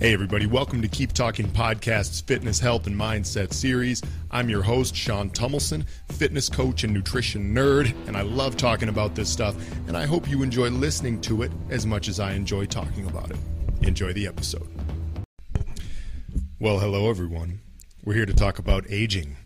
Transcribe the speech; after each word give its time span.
Hey, 0.00 0.12
everybody, 0.12 0.46
welcome 0.46 0.80
to 0.82 0.86
Keep 0.86 1.12
Talking 1.12 1.48
Podcast's 1.48 2.20
Fitness, 2.20 2.60
Health, 2.60 2.86
and 2.86 2.94
Mindset 2.94 3.52
series. 3.52 4.00
I'm 4.30 4.48
your 4.48 4.62
host, 4.62 4.94
Sean 4.94 5.28
Tumilson, 5.28 5.84
fitness 6.12 6.48
coach 6.48 6.84
and 6.84 6.94
nutrition 6.94 7.52
nerd, 7.52 7.92
and 8.06 8.16
I 8.16 8.20
love 8.20 8.56
talking 8.56 8.88
about 8.88 9.16
this 9.16 9.28
stuff, 9.28 9.56
and 9.88 9.96
I 9.96 10.06
hope 10.06 10.30
you 10.30 10.44
enjoy 10.44 10.68
listening 10.68 11.20
to 11.22 11.42
it 11.42 11.50
as 11.68 11.84
much 11.84 12.06
as 12.06 12.20
I 12.20 12.34
enjoy 12.34 12.66
talking 12.66 13.08
about 13.08 13.32
it. 13.32 13.38
Enjoy 13.82 14.12
the 14.12 14.28
episode. 14.28 14.68
Well, 16.60 16.78
hello, 16.78 17.10
everyone. 17.10 17.58
We're 18.04 18.14
here 18.14 18.26
to 18.26 18.34
talk 18.34 18.60
about 18.60 18.84
aging. 18.88 19.36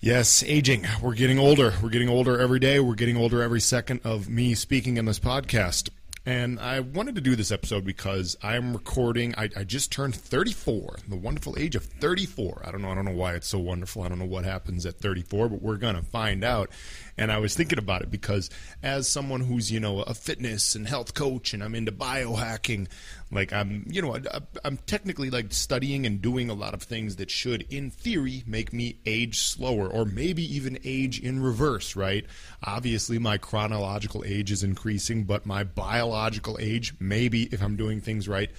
Yes, 0.00 0.42
aging. 0.44 0.86
We're 1.02 1.14
getting 1.14 1.38
older. 1.38 1.74
We're 1.82 1.90
getting 1.90 2.08
older 2.08 2.40
every 2.40 2.58
day. 2.58 2.80
We're 2.80 2.94
getting 2.94 3.18
older 3.18 3.42
every 3.42 3.60
second 3.60 4.00
of 4.02 4.30
me 4.30 4.54
speaking 4.54 4.96
in 4.96 5.04
this 5.04 5.20
podcast. 5.20 5.90
And 6.24 6.60
I 6.60 6.78
wanted 6.78 7.16
to 7.16 7.20
do 7.20 7.34
this 7.34 7.50
episode 7.50 7.84
because 7.84 8.36
I'm 8.42 8.72
recording. 8.72 9.34
I, 9.36 9.48
I, 9.56 9.64
just 9.64 9.90
turned 9.90 10.14
34, 10.14 10.98
the 11.08 11.16
wonderful 11.16 11.56
age 11.58 11.74
of 11.74 11.84
34. 11.84 12.62
I 12.64 12.70
don't 12.70 12.80
know. 12.82 12.90
I 12.90 12.94
don't 12.94 13.06
know 13.06 13.10
why 13.10 13.34
it's 13.34 13.48
so 13.48 13.58
wonderful. 13.58 14.02
I 14.02 14.08
don't 14.08 14.20
know 14.20 14.26
what 14.26 14.44
happens 14.44 14.86
at 14.86 15.00
34, 15.00 15.48
but 15.48 15.62
we're 15.62 15.78
gonna 15.78 16.02
find 16.02 16.44
out. 16.44 16.70
And 17.18 17.30
I 17.30 17.38
was 17.38 17.54
thinking 17.54 17.78
about 17.78 18.02
it 18.02 18.10
because 18.10 18.48
as 18.82 19.08
someone 19.08 19.40
who's 19.40 19.70
you 19.70 19.80
know 19.80 20.02
a 20.02 20.14
fitness 20.14 20.74
and 20.74 20.86
health 20.86 21.14
coach, 21.14 21.52
and 21.52 21.62
I'm 21.62 21.74
into 21.74 21.92
biohacking, 21.92 22.88
like 23.30 23.52
I'm 23.52 23.84
you 23.88 24.02
know 24.02 24.18
I'm 24.64 24.78
technically 24.86 25.30
like 25.30 25.52
studying 25.52 26.06
and 26.06 26.22
doing 26.22 26.48
a 26.50 26.54
lot 26.54 26.74
of 26.74 26.82
things 26.82 27.16
that 27.16 27.30
should, 27.30 27.66
in 27.70 27.90
theory, 27.90 28.44
make 28.46 28.72
me 28.72 28.98
age 29.06 29.40
slower 29.40 29.88
or 29.88 30.04
maybe 30.04 30.42
even 30.54 30.78
age 30.84 31.20
in 31.20 31.42
reverse. 31.42 31.96
Right? 31.96 32.26
Obviously, 32.64 33.18
my 33.18 33.38
chronological 33.38 34.24
age 34.26 34.50
is 34.50 34.62
increasing, 34.62 35.24
but 35.24 35.46
my 35.46 35.64
biological 35.64 36.56
age, 36.60 36.94
maybe 36.98 37.44
if 37.44 37.62
I'm 37.62 37.76
doing 37.76 38.00
things 38.00 38.28
right 38.28 38.50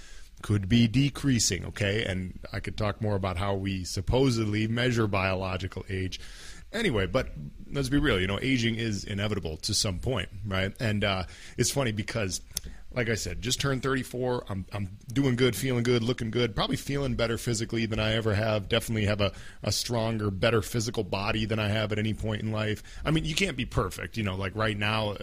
could 0.44 0.70
be 0.70 0.88
decreasing, 0.88 1.66
okay? 1.66 2.04
And 2.04 2.38
I 2.52 2.60
could 2.60 2.78
talk 2.78 3.02
more 3.02 3.16
about 3.16 3.38
how 3.38 3.56
we 3.56 3.84
supposedly 3.86 4.68
measure 4.68 5.08
biological 5.08 5.86
age. 5.90 6.20
Anyway, 6.74 7.06
but 7.06 7.30
let's 7.72 7.90
be 7.90 7.98
real. 8.00 8.20
You 8.20 8.28
know, 8.28 8.40
aging 8.42 8.76
is 8.76 9.04
inevitable 9.04 9.58
to 9.58 9.74
some 9.74 10.00
point, 10.00 10.30
right? 10.46 10.74
And 10.80 11.04
uh, 11.04 11.24
it's 11.58 11.72
funny 11.72 11.92
because, 11.92 12.42
like 12.92 13.10
I 13.10 13.16
said, 13.16 13.42
just 13.42 13.62
turned 13.62 13.84
34. 13.84 14.46
I'm 14.50 14.66
I'm 14.74 14.98
doing 15.12 15.36
good, 15.36 15.56
feeling 15.56 15.84
good, 15.84 16.04
looking 16.04 16.32
good. 16.32 16.56
Probably 16.56 16.76
feeling 16.76 17.16
better 17.16 17.38
physically 17.38 17.86
than 17.86 18.00
I 18.00 18.14
ever 18.14 18.34
have. 18.34 18.70
Definitely 18.70 19.06
have 19.06 19.22
a, 19.22 19.32
a 19.62 19.72
stronger, 19.72 20.32
better 20.32 20.62
physical 20.62 21.04
body 21.04 21.46
than 21.46 21.60
I 21.60 21.70
have 21.70 21.92
at 21.92 22.00
any 22.00 22.14
point 22.14 22.42
in 22.42 22.52
life. 22.52 22.84
I 23.06 23.12
mean, 23.12 23.26
you 23.26 23.36
can't 23.36 23.58
be 23.58 23.66
perfect. 23.66 24.18
You 24.18 24.24
know, 24.24 24.36
like 24.36 24.56
right 24.56 24.78
now 24.78 25.18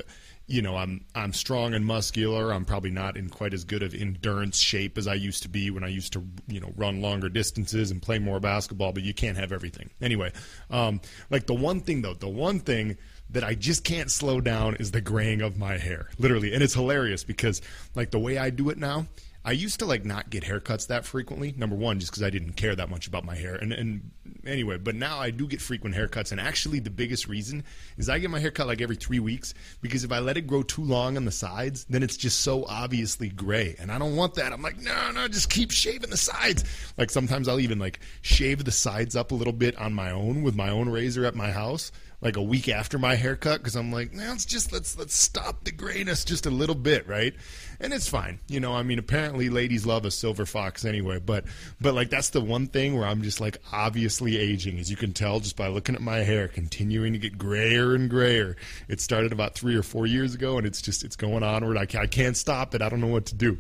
you 0.51 0.63
know, 0.63 0.77
I'm 0.77 1.05
I'm 1.15 1.33
strong 1.33 1.75
and 1.75 1.87
muscular. 1.87 2.53
I'm 2.53 2.65
probably 2.65 2.91
not 2.91 3.17
in 3.17 3.29
quite 3.29 3.55
as 3.55 3.65
good 3.65 3.83
of 3.83 3.95
endurance 3.95 4.59
shape 4.59 4.99
as 4.99 5.07
I 5.07 5.15
used 5.15 5.45
to 5.45 5.49
be 5.49 5.71
when 5.71 5.85
I 5.85 5.89
used 5.89 6.13
to, 6.15 6.27
you 6.49 6.61
know, 6.61 6.73
run 6.77 7.01
longer 7.01 7.29
distances 7.29 7.91
and 7.91 8.03
play 8.03 8.19
more 8.19 8.41
basketball. 8.41 8.93
But 8.93 9.05
you 9.05 9.15
can't 9.15 9.39
have 9.39 9.53
everything. 9.53 9.91
Anyway, 10.01 10.33
um, 10.71 11.01
like 11.31 11.47
the 11.47 11.55
one 11.55 11.81
thing 11.81 12.03
though, 12.03 12.15
the 12.15 12.29
one 12.29 12.59
thing 12.59 12.97
that 13.31 13.45
I 13.45 13.55
just 13.55 13.85
can't 13.85 14.11
slow 14.11 14.41
down 14.41 14.75
is 14.77 14.91
the 14.91 15.01
graying 15.01 15.41
of 15.41 15.57
my 15.57 15.79
hair, 15.79 16.11
literally, 16.19 16.53
and 16.53 16.65
it's 16.65 16.75
hilarious 16.75 17.23
because 17.23 17.63
like 17.95 18.11
the 18.11 18.19
way 18.19 18.37
I 18.37 18.51
do 18.51 18.71
it 18.71 18.79
now 18.79 19.07
I 19.43 19.53
used 19.53 19.79
to 19.79 19.87
like 19.87 20.05
not 20.05 20.29
get 20.29 20.45
haircuts 20.45 20.89
that 20.89 21.07
frequently. 21.07 21.55
Number 21.57 21.75
one, 21.75 21.99
just 21.99 22.13
because 22.13 22.23
I 22.23 22.31
didn't 22.31 22.53
care 22.53 22.75
that 22.77 22.91
much 22.91 23.07
about 23.07 23.25
my 23.25 23.35
hair, 23.35 23.55
and 23.55 23.73
and 23.73 24.11
anyway, 24.45 24.77
but 24.77 24.95
now 24.95 25.19
I 25.19 25.31
do 25.31 25.47
get 25.47 25.63
frequent 25.63 25.95
haircuts, 25.95 26.31
and 26.31 26.41
actually 26.41 26.79
the 26.79 26.91
biggest 26.91 27.27
reason 27.27 27.65
is 27.97 28.11
I 28.11 28.19
get 28.19 28.31
my 28.31 28.39
haircut 28.39 28.67
like 28.67 28.83
every 28.83 28.97
three 28.97 29.19
weeks 29.19 29.55
because 29.81 30.05
if 30.05 30.13
I 30.13 30.19
let 30.19 30.37
it 30.37 30.47
grow 30.47 30.63
too 30.63 30.83
long 30.83 31.17
on 31.17 31.25
the 31.25 31.31
sides, 31.31 31.85
then 31.89 32.03
it's 32.03 32.19
just 32.19 32.41
so 32.41 32.67
obviously 32.67 33.31
gray, 33.31 33.77
and 33.79 33.91
I 33.91 33.99
don't 33.99 34.17
want 34.17 34.35
that. 34.35 34.53
I'm 34.53 34.63
like, 34.63 34.79
no, 34.79 35.11
no, 35.13 35.27
just 35.27 35.49
keep 35.49 35.71
shaving 35.71 36.11
the 36.11 36.19
sides. 36.19 36.65
Like 36.99 37.11
sometimes 37.11 37.49
I'll 37.49 37.61
even 37.61 37.79
like 37.79 38.01
shave 38.21 38.65
the 38.65 38.73
sides 38.73 39.17
up 39.17 39.33
a 39.33 39.35
little 39.35 39.55
bit 39.55 39.77
on 39.77 39.95
my 39.95 40.11
own 40.11 40.43
with 40.43 40.55
my 40.55 40.69
own 40.69 40.91
razor 40.91 41.25
at 41.25 41.35
my 41.35 41.51
house 41.51 41.93
like 42.23 42.37
a 42.37 42.43
week 42.43 42.69
after 42.69 42.99
my 42.99 43.15
haircut 43.15 43.61
because 43.61 43.77
I'm 43.77 43.93
like, 43.93 44.11
let's 44.15 44.45
just 44.45 44.73
let's 44.73 44.99
let's 44.99 45.17
stop 45.17 45.65
the 45.65 45.73
grayness 45.73 46.25
just 46.25 46.47
a 46.47 46.51
little 46.51 46.75
bit, 46.75 47.09
right? 47.09 47.35
And 47.83 47.95
it's 47.95 48.09
fine, 48.09 48.41
you 48.47 48.61
know. 48.61 48.75
I 48.75 48.83
mean, 48.83 48.99
apparently 48.99 49.49
ladies 49.49 49.87
love 49.87 50.05
a 50.05 50.11
silver 50.11 50.45
fox 50.45 50.85
anyway, 50.85 51.19
but 51.19 51.45
but 51.81 51.95
like 51.95 52.11
that's 52.11 52.29
the 52.29 52.41
one 52.43 52.67
thing 52.67 52.95
where 52.95 53.07
I'm 53.07 53.23
just 53.23 53.41
like 53.41 53.57
obviously 53.73 54.37
aging, 54.37 54.79
as 54.79 54.91
you 54.91 54.97
can 54.97 55.15
tell 55.15 55.41
just 55.41 55.57
by 55.57 55.69
looking 55.69 55.95
at 55.95 56.03
my 56.03 56.19
hair, 56.19 56.47
continuing 56.47 57.15
to 57.15 57.19
get 57.19 57.39
grayer 57.39 57.95
and 57.95 58.11
grayer. 58.11 58.57
It 58.89 59.01
started 59.01 59.33
about 59.33 59.55
three 59.55 59.77
or 59.77 59.83
four 59.83 60.07
years 60.07 60.35
ago, 60.35 60.59
and 60.59 60.67
it's 60.67 60.83
just 60.83 61.03
it's 61.05 61.17
going 61.17 61.43
onward. 61.43 61.79
I, 61.79 61.87
I 61.99 62.07
can't 62.07 62.37
stop 62.37 62.75
it. 62.75 62.83
I 62.83 62.91
don't 62.91 63.01
know 63.01 63.07
what 63.07 63.27
to 63.27 63.35
do. 63.35 63.57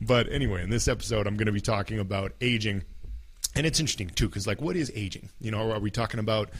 But 0.00 0.28
anyway, 0.32 0.64
in 0.64 0.70
this 0.70 0.88
episode, 0.88 1.28
I'm 1.28 1.36
going 1.36 1.46
to 1.46 1.52
be 1.52 1.60
talking 1.60 2.00
about 2.00 2.32
aging 2.40 2.82
and 3.54 3.66
it's 3.66 3.80
interesting 3.80 4.08
too 4.10 4.28
because 4.28 4.46
like 4.46 4.60
what 4.60 4.76
is 4.76 4.92
aging 4.94 5.28
you 5.40 5.50
know 5.50 5.72
are 5.72 5.80
we 5.80 5.90
talking 5.90 6.20
about 6.20 6.50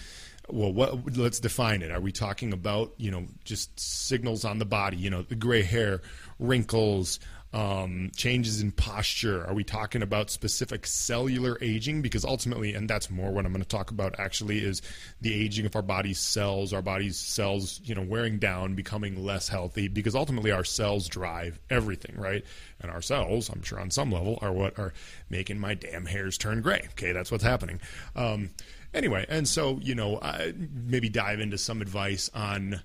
well 0.52 0.72
what 0.72 1.16
let's 1.16 1.40
define 1.40 1.82
it. 1.82 1.90
Are 1.90 2.00
we 2.00 2.12
talking 2.12 2.52
about 2.52 2.92
you 2.96 3.10
know 3.10 3.26
just 3.44 3.78
signals 3.78 4.44
on 4.44 4.58
the 4.58 4.64
body 4.64 4.96
you 4.96 5.10
know 5.10 5.22
the 5.22 5.34
gray 5.36 5.62
hair 5.62 6.02
wrinkles 6.38 7.20
um, 7.52 8.12
changes 8.16 8.60
in 8.62 8.70
posture? 8.70 9.44
Are 9.44 9.54
we 9.54 9.64
talking 9.64 10.02
about 10.02 10.30
specific 10.30 10.86
cellular 10.86 11.58
aging? 11.60 12.00
Because 12.00 12.24
ultimately 12.24 12.74
and 12.74 12.88
that's 12.88 13.10
more 13.10 13.30
what 13.30 13.44
i'm 13.44 13.52
going 13.52 13.62
to 13.62 13.68
talk 13.68 13.90
about 13.90 14.18
actually 14.18 14.58
is 14.58 14.82
the 15.20 15.32
aging 15.34 15.66
of 15.66 15.74
our 15.74 15.82
body's 15.82 16.18
cells 16.18 16.72
our 16.72 16.82
body's 16.82 17.18
cells 17.18 17.80
you 17.84 17.94
know 17.94 18.02
wearing 18.02 18.38
down 18.38 18.74
becoming 18.74 19.24
less 19.24 19.48
healthy 19.48 19.88
because 19.88 20.14
ultimately 20.14 20.50
our 20.52 20.64
cells 20.64 21.08
drive 21.08 21.58
everything 21.70 22.14
right? 22.16 22.44
And 22.80 22.90
our 22.90 23.02
cells 23.02 23.50
i'm 23.50 23.62
sure 23.62 23.80
on 23.80 23.90
some 23.90 24.10
level 24.12 24.38
are 24.42 24.52
what 24.52 24.78
are 24.78 24.92
making 25.28 25.58
my 25.58 25.74
damn 25.74 26.06
hairs 26.06 26.38
turn 26.38 26.62
gray. 26.62 26.88
Okay 26.92 27.12
that's 27.12 27.30
what's 27.30 27.44
happening. 27.44 27.80
Um, 28.14 28.50
Anyway, 28.92 29.24
and 29.28 29.48
so, 29.48 29.78
you 29.82 29.94
know, 29.94 30.18
I 30.20 30.52
maybe 30.56 31.08
dive 31.08 31.40
into 31.40 31.58
some 31.58 31.80
advice 31.80 32.28
on 32.34 32.82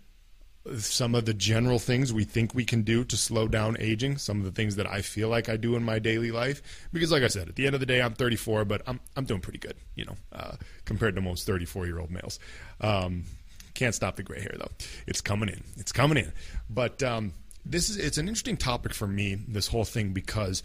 some 0.77 1.13
of 1.13 1.25
the 1.25 1.33
general 1.33 1.77
things 1.77 2.11
we 2.11 2.23
think 2.23 2.55
we 2.55 2.65
can 2.65 2.81
do 2.81 3.03
to 3.05 3.17
slow 3.17 3.47
down 3.47 3.77
aging, 3.79 4.17
some 4.17 4.39
of 4.39 4.45
the 4.45 4.51
things 4.51 4.75
that 4.77 4.87
I 4.87 5.01
feel 5.01 5.29
like 5.29 5.47
I 5.47 5.57
do 5.57 5.75
in 5.75 5.83
my 5.83 5.99
daily 5.99 6.31
life. 6.31 6.61
Because, 6.91 7.11
like 7.11 7.23
I 7.23 7.27
said, 7.27 7.49
at 7.49 7.55
the 7.55 7.65
end 7.65 7.75
of 7.75 7.79
the 7.79 7.85
day, 7.85 8.01
I'm 8.01 8.13
34, 8.13 8.65
but 8.65 8.81
I'm, 8.87 8.99
I'm 9.15 9.25
doing 9.25 9.41
pretty 9.41 9.59
good, 9.59 9.75
you 9.95 10.05
know, 10.05 10.15
uh, 10.31 10.55
compared 10.85 11.15
to 11.15 11.21
most 11.21 11.45
34 11.45 11.85
year 11.85 11.99
old 11.99 12.11
males. 12.11 12.39
Um, 12.81 13.23
can't 13.75 13.93
stop 13.93 14.15
the 14.15 14.23
gray 14.23 14.41
hair, 14.41 14.55
though. 14.57 14.71
It's 15.05 15.21
coming 15.21 15.49
in. 15.49 15.63
It's 15.77 15.91
coming 15.91 16.17
in. 16.17 16.31
But 16.69 17.03
um, 17.03 17.33
this 17.65 17.89
is 17.89 17.97
it's 17.97 18.17
an 18.17 18.27
interesting 18.27 18.57
topic 18.57 18.93
for 18.93 19.07
me, 19.07 19.35
this 19.47 19.67
whole 19.67 19.85
thing, 19.85 20.13
because 20.13 20.63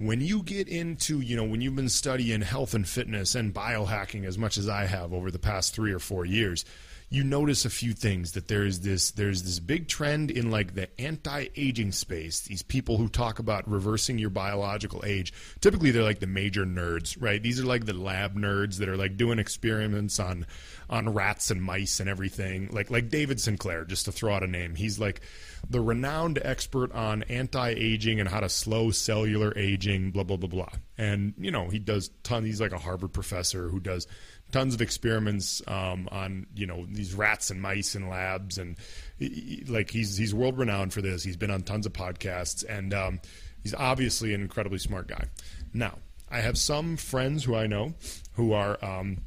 when 0.00 0.22
you 0.22 0.42
get 0.42 0.66
into, 0.66 1.20
you 1.20 1.36
know, 1.36 1.44
when 1.44 1.60
you've 1.60 1.76
been 1.76 1.90
studying 1.90 2.40
health 2.40 2.72
and 2.72 2.88
fitness 2.88 3.34
and 3.34 3.52
biohacking 3.52 4.24
as 4.24 4.38
much 4.38 4.56
as 4.56 4.66
I 4.66 4.86
have 4.86 5.12
over 5.12 5.30
the 5.30 5.38
past 5.38 5.74
three 5.74 5.92
or 5.92 5.98
four 5.98 6.24
years, 6.24 6.64
you 7.12 7.24
notice 7.24 7.64
a 7.64 7.70
few 7.70 7.92
things 7.92 8.32
that 8.32 8.46
there's 8.46 8.80
this 8.80 9.10
there's 9.10 9.42
this 9.42 9.58
big 9.58 9.88
trend 9.88 10.30
in 10.30 10.48
like 10.52 10.74
the 10.74 10.88
anti-aging 11.00 11.90
space. 11.90 12.42
These 12.42 12.62
people 12.62 12.98
who 12.98 13.08
talk 13.08 13.40
about 13.40 13.68
reversing 13.68 14.16
your 14.16 14.30
biological 14.30 15.02
age 15.04 15.32
typically 15.60 15.90
they're 15.90 16.04
like 16.04 16.20
the 16.20 16.28
major 16.28 16.64
nerds 16.64 17.16
right? 17.20 17.42
These 17.42 17.60
are 17.60 17.66
like 17.66 17.84
the 17.84 17.94
lab 17.94 18.36
nerds 18.36 18.76
that 18.78 18.88
are 18.88 18.96
like 18.96 19.16
doing 19.16 19.40
experiments 19.40 20.20
on 20.20 20.46
on 20.88 21.12
rats 21.12 21.50
and 21.50 21.60
mice 21.60 21.98
and 21.98 22.08
everything. 22.08 22.68
Like 22.70 22.92
like 22.92 23.08
David 23.08 23.40
Sinclair 23.40 23.84
just 23.84 24.04
to 24.04 24.12
throw 24.12 24.32
out 24.32 24.44
a 24.44 24.46
name 24.46 24.76
he's 24.76 25.00
like 25.00 25.20
the 25.68 25.80
renowned 25.80 26.38
expert 26.42 26.92
on 26.92 27.24
anti-aging 27.24 28.20
and 28.20 28.28
how 28.28 28.38
to 28.38 28.48
slow 28.48 28.92
cellular 28.92 29.52
aging 29.58 30.12
blah 30.12 30.22
blah 30.22 30.36
blah 30.36 30.48
blah. 30.48 30.70
And 30.96 31.34
you 31.38 31.50
know 31.50 31.70
he 31.70 31.80
does 31.80 32.10
tons 32.22 32.46
he's 32.46 32.60
like 32.60 32.72
a 32.72 32.78
Harvard 32.78 33.12
professor 33.12 33.68
who 33.68 33.80
does 33.80 34.06
tons 34.50 34.74
of 34.74 34.82
experiments 34.82 35.62
um, 35.66 36.08
on 36.10 36.46
you 36.54 36.66
know 36.66 36.86
these 36.88 37.14
rats 37.14 37.50
and 37.50 37.60
mice 37.60 37.94
in 37.94 38.08
labs, 38.08 38.58
and 38.58 38.76
he, 39.18 39.64
like 39.68 39.90
he's 39.90 40.16
he's 40.16 40.34
world 40.34 40.58
renowned 40.58 40.92
for 40.92 41.02
this. 41.02 41.22
He's 41.22 41.36
been 41.36 41.50
on 41.50 41.62
tons 41.62 41.86
of 41.86 41.92
podcasts, 41.92 42.64
and 42.68 42.92
um, 42.94 43.20
he's 43.62 43.74
obviously 43.74 44.34
an 44.34 44.40
incredibly 44.40 44.78
smart 44.78 45.08
guy. 45.08 45.24
Now, 45.72 45.98
I 46.30 46.40
have 46.40 46.58
some 46.58 46.96
friends 46.96 47.44
who 47.44 47.54
I 47.54 47.66
know 47.66 47.94
who 48.34 48.52
are 48.52 48.82
um, 48.84 49.18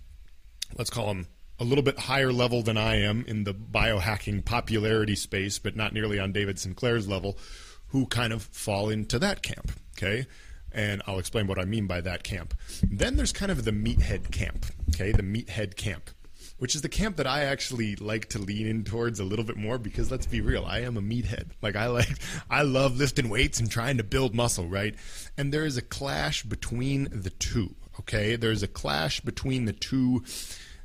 let's 0.77 0.89
call 0.89 1.07
them 1.07 1.27
a 1.59 1.63
little 1.63 1.83
bit 1.83 1.97
higher 1.99 2.33
level 2.33 2.61
than 2.63 2.77
I 2.77 3.01
am 3.01 3.25
in 3.27 3.43
the 3.43 3.53
biohacking 3.53 4.43
popularity 4.43 5.15
space, 5.15 5.59
but 5.59 5.75
not 5.75 5.93
nearly 5.93 6.19
on 6.19 6.31
David 6.31 6.59
Sinclair's 6.59 7.07
level, 7.07 7.37
who 7.87 8.05
kind 8.07 8.33
of 8.33 8.43
fall 8.43 8.89
into 8.89 9.19
that 9.19 9.43
camp. 9.43 9.71
Okay 9.97 10.25
and 10.73 11.01
I'll 11.07 11.19
explain 11.19 11.47
what 11.47 11.59
I 11.59 11.65
mean 11.65 11.87
by 11.87 12.01
that 12.01 12.23
camp. 12.23 12.53
Then 12.83 13.15
there's 13.15 13.31
kind 13.31 13.51
of 13.51 13.65
the 13.65 13.71
meathead 13.71 14.31
camp, 14.31 14.65
okay, 14.89 15.11
the 15.11 15.23
meathead 15.23 15.75
camp, 15.75 16.09
which 16.57 16.75
is 16.75 16.81
the 16.81 16.89
camp 16.89 17.17
that 17.17 17.27
I 17.27 17.43
actually 17.43 17.95
like 17.95 18.29
to 18.29 18.39
lean 18.39 18.67
in 18.67 18.83
towards 18.83 19.19
a 19.19 19.23
little 19.23 19.45
bit 19.45 19.57
more 19.57 19.77
because 19.77 20.11
let's 20.11 20.25
be 20.25 20.41
real, 20.41 20.65
I 20.65 20.79
am 20.79 20.97
a 20.97 21.01
meathead. 21.01 21.51
Like 21.61 21.75
I 21.75 21.87
like, 21.87 22.17
I 22.49 22.63
love 22.63 22.97
lifting 22.97 23.29
weights 23.29 23.59
and 23.59 23.69
trying 23.69 23.97
to 23.97 24.03
build 24.03 24.33
muscle, 24.33 24.67
right? 24.67 24.95
And 25.37 25.53
there 25.53 25.65
is 25.65 25.77
a 25.77 25.81
clash 25.81 26.43
between 26.43 27.09
the 27.11 27.29
two, 27.29 27.75
okay? 27.99 28.35
There's 28.35 28.63
a 28.63 28.67
clash 28.67 29.21
between 29.21 29.65
the 29.65 29.73
two, 29.73 30.23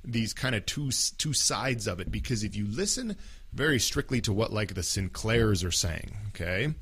these 0.05 0.33
kind 0.33 0.55
of 0.55 0.65
two 0.67 0.91
two 0.91 1.33
sides 1.33 1.87
of 1.87 2.01
it 2.01 2.11
because 2.11 2.45
if 2.45 2.57
you 2.57 2.67
listen 2.67 3.17
very 3.53 3.79
strictly 3.79 4.21
to 4.23 4.33
what 4.33 4.53
like 4.53 4.75
the 4.75 4.83
Sinclairs 4.83 5.65
are 5.65 5.71
saying, 5.71 6.17
okay, 6.29 6.75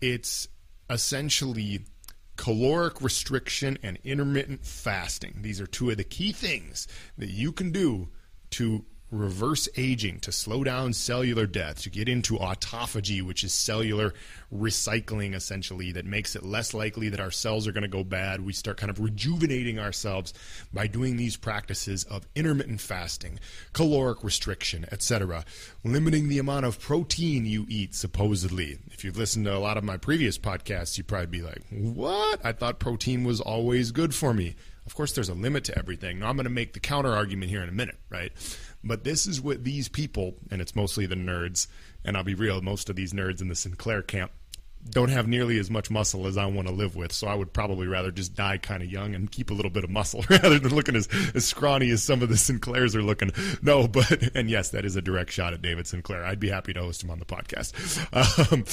it's 0.00 0.48
essentially 0.90 1.84
caloric 2.38 3.02
restriction 3.02 3.76
and 3.82 3.98
intermittent 4.04 4.64
fasting. 4.64 5.40
These 5.42 5.60
are 5.60 5.66
two 5.66 5.90
of 5.90 5.98
the 5.98 6.04
key 6.04 6.32
things 6.32 6.88
that 7.18 7.28
you 7.28 7.52
can 7.52 7.72
do 7.72 8.08
to 8.50 8.86
reverse 9.10 9.68
aging, 9.76 10.20
to 10.20 10.32
slow 10.32 10.62
down 10.64 10.92
cellular 10.92 11.46
death, 11.46 11.82
to 11.82 11.90
get 11.90 12.08
into 12.08 12.36
autophagy, 12.36 13.22
which 13.22 13.42
is 13.42 13.52
cellular 13.52 14.12
recycling 14.54 15.34
essentially, 15.34 15.92
that 15.92 16.04
makes 16.04 16.36
it 16.36 16.42
less 16.42 16.74
likely 16.74 17.08
that 17.08 17.20
our 17.20 17.30
cells 17.30 17.66
are 17.66 17.72
going 17.72 17.82
to 17.82 17.88
go 17.88 18.04
bad. 18.04 18.44
We 18.44 18.52
start 18.52 18.76
kind 18.76 18.90
of 18.90 19.00
rejuvenating 19.00 19.78
ourselves 19.78 20.34
by 20.72 20.86
doing 20.86 21.16
these 21.16 21.36
practices 21.36 22.04
of 22.04 22.26
intermittent 22.34 22.80
fasting, 22.80 23.38
caloric 23.72 24.22
restriction, 24.22 24.86
etc., 24.92 25.44
limiting 25.84 26.28
the 26.28 26.38
amount 26.38 26.66
of 26.66 26.80
protein 26.80 27.46
you 27.46 27.66
eat, 27.68 27.94
supposedly. 27.94 28.78
If 28.90 29.04
you've 29.04 29.16
listened 29.16 29.46
to 29.46 29.56
a 29.56 29.58
lot 29.58 29.76
of 29.76 29.84
my 29.84 29.96
previous 29.96 30.38
podcasts, 30.38 30.98
you'd 30.98 31.08
probably 31.08 31.26
be 31.26 31.42
like, 31.42 31.62
What? 31.70 32.44
I 32.44 32.52
thought 32.52 32.78
protein 32.78 33.24
was 33.24 33.40
always 33.40 33.92
good 33.92 34.14
for 34.14 34.34
me. 34.34 34.56
Of 34.88 34.94
course, 34.94 35.12
there's 35.12 35.28
a 35.28 35.34
limit 35.34 35.64
to 35.64 35.78
everything. 35.78 36.20
Now, 36.20 36.30
I'm 36.30 36.36
going 36.36 36.44
to 36.44 36.50
make 36.50 36.72
the 36.72 36.80
counter 36.80 37.12
argument 37.12 37.50
here 37.50 37.62
in 37.62 37.68
a 37.68 37.72
minute, 37.72 37.98
right? 38.08 38.32
But 38.82 39.04
this 39.04 39.26
is 39.26 39.40
what 39.40 39.64
these 39.64 39.88
people, 39.88 40.36
and 40.50 40.62
it's 40.62 40.76
mostly 40.76 41.06
the 41.06 41.16
nerds, 41.16 41.66
and 42.04 42.16
I'll 42.16 42.24
be 42.24 42.34
real, 42.34 42.60
most 42.60 42.88
of 42.88 42.96
these 42.96 43.12
nerds 43.12 43.40
in 43.40 43.48
the 43.48 43.54
Sinclair 43.54 44.02
camp 44.02 44.30
don't 44.90 45.10
have 45.10 45.28
nearly 45.28 45.58
as 45.58 45.70
much 45.70 45.90
muscle 45.90 46.26
as 46.26 46.36
I 46.36 46.46
want 46.46 46.68
to 46.68 46.74
live 46.74 46.96
with. 46.96 47.12
So 47.12 47.26
I 47.26 47.34
would 47.34 47.52
probably 47.52 47.86
rather 47.86 48.10
just 48.10 48.34
die 48.34 48.58
kind 48.58 48.82
of 48.82 48.90
young 48.90 49.14
and 49.14 49.30
keep 49.30 49.50
a 49.50 49.54
little 49.54 49.70
bit 49.70 49.84
of 49.84 49.90
muscle 49.90 50.24
rather 50.30 50.58
than 50.58 50.74
looking 50.74 50.96
as, 50.96 51.08
as 51.34 51.44
scrawny 51.44 51.90
as 51.90 52.02
some 52.02 52.22
of 52.22 52.28
the 52.28 52.36
Sinclairs 52.36 52.94
are 52.94 53.02
looking. 53.02 53.32
No, 53.62 53.86
but, 53.88 54.34
and 54.34 54.48
yes, 54.48 54.70
that 54.70 54.84
is 54.84 54.96
a 54.96 55.02
direct 55.02 55.30
shot 55.30 55.52
at 55.52 55.62
David 55.62 55.86
Sinclair. 55.86 56.24
I'd 56.24 56.40
be 56.40 56.48
happy 56.48 56.72
to 56.72 56.80
host 56.80 57.02
him 57.02 57.10
on 57.10 57.18
the 57.18 57.24
podcast. 57.24 57.74
Um, 58.18 58.64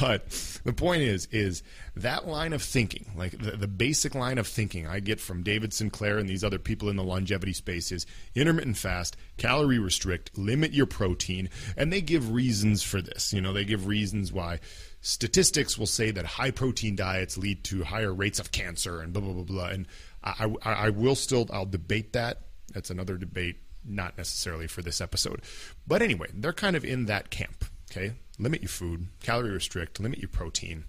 but 0.00 0.28
the 0.64 0.72
point 0.72 1.02
is, 1.02 1.26
is 1.26 1.62
that 1.96 2.26
line 2.26 2.52
of 2.52 2.62
thinking, 2.62 3.10
like 3.16 3.32
the, 3.32 3.52
the 3.52 3.68
basic 3.68 4.14
line 4.14 4.38
of 4.38 4.46
thinking 4.46 4.86
I 4.86 5.00
get 5.00 5.20
from 5.20 5.42
David 5.42 5.72
Sinclair 5.72 6.18
and 6.18 6.28
these 6.28 6.44
other 6.44 6.58
people 6.58 6.88
in 6.88 6.96
the 6.96 7.02
longevity 7.02 7.52
space 7.52 7.92
is 7.92 8.06
intermittent 8.34 8.76
fast, 8.76 9.16
calorie 9.36 9.78
restrict, 9.78 10.36
limit 10.36 10.72
your 10.72 10.86
protein, 10.86 11.48
and 11.76 11.92
they 11.92 12.00
give 12.00 12.32
reasons 12.32 12.82
for 12.82 13.00
this. 13.02 13.32
You 13.32 13.40
know, 13.40 13.52
they 13.52 13.64
give 13.64 13.86
reasons 13.86 14.32
why 14.32 14.60
statistics 15.02 15.76
will 15.76 15.86
say 15.86 16.10
that 16.12 16.24
high 16.24 16.52
protein 16.52 16.96
diets 16.96 17.36
lead 17.36 17.62
to 17.64 17.84
higher 17.84 18.14
rates 18.14 18.38
of 18.38 18.52
cancer 18.52 19.00
and 19.00 19.12
blah 19.12 19.20
blah 19.20 19.34
blah 19.34 19.42
blah. 19.42 19.68
And 19.68 19.86
I, 20.24 20.54
I, 20.62 20.72
I 20.72 20.90
will 20.90 21.16
still 21.16 21.46
I'll 21.52 21.66
debate 21.66 22.14
that. 22.14 22.42
That's 22.72 22.88
another 22.88 23.18
debate, 23.18 23.56
not 23.84 24.16
necessarily 24.16 24.66
for 24.66 24.80
this 24.80 25.00
episode. 25.00 25.42
But 25.86 26.00
anyway, 26.00 26.28
they're 26.32 26.54
kind 26.54 26.76
of 26.76 26.84
in 26.84 27.06
that 27.06 27.30
camp. 27.30 27.64
Okay, 27.90 28.12
limit 28.38 28.62
your 28.62 28.70
food, 28.70 29.08
calorie 29.22 29.50
restrict, 29.50 30.00
limit 30.00 30.20
your 30.20 30.30
protein. 30.30 30.84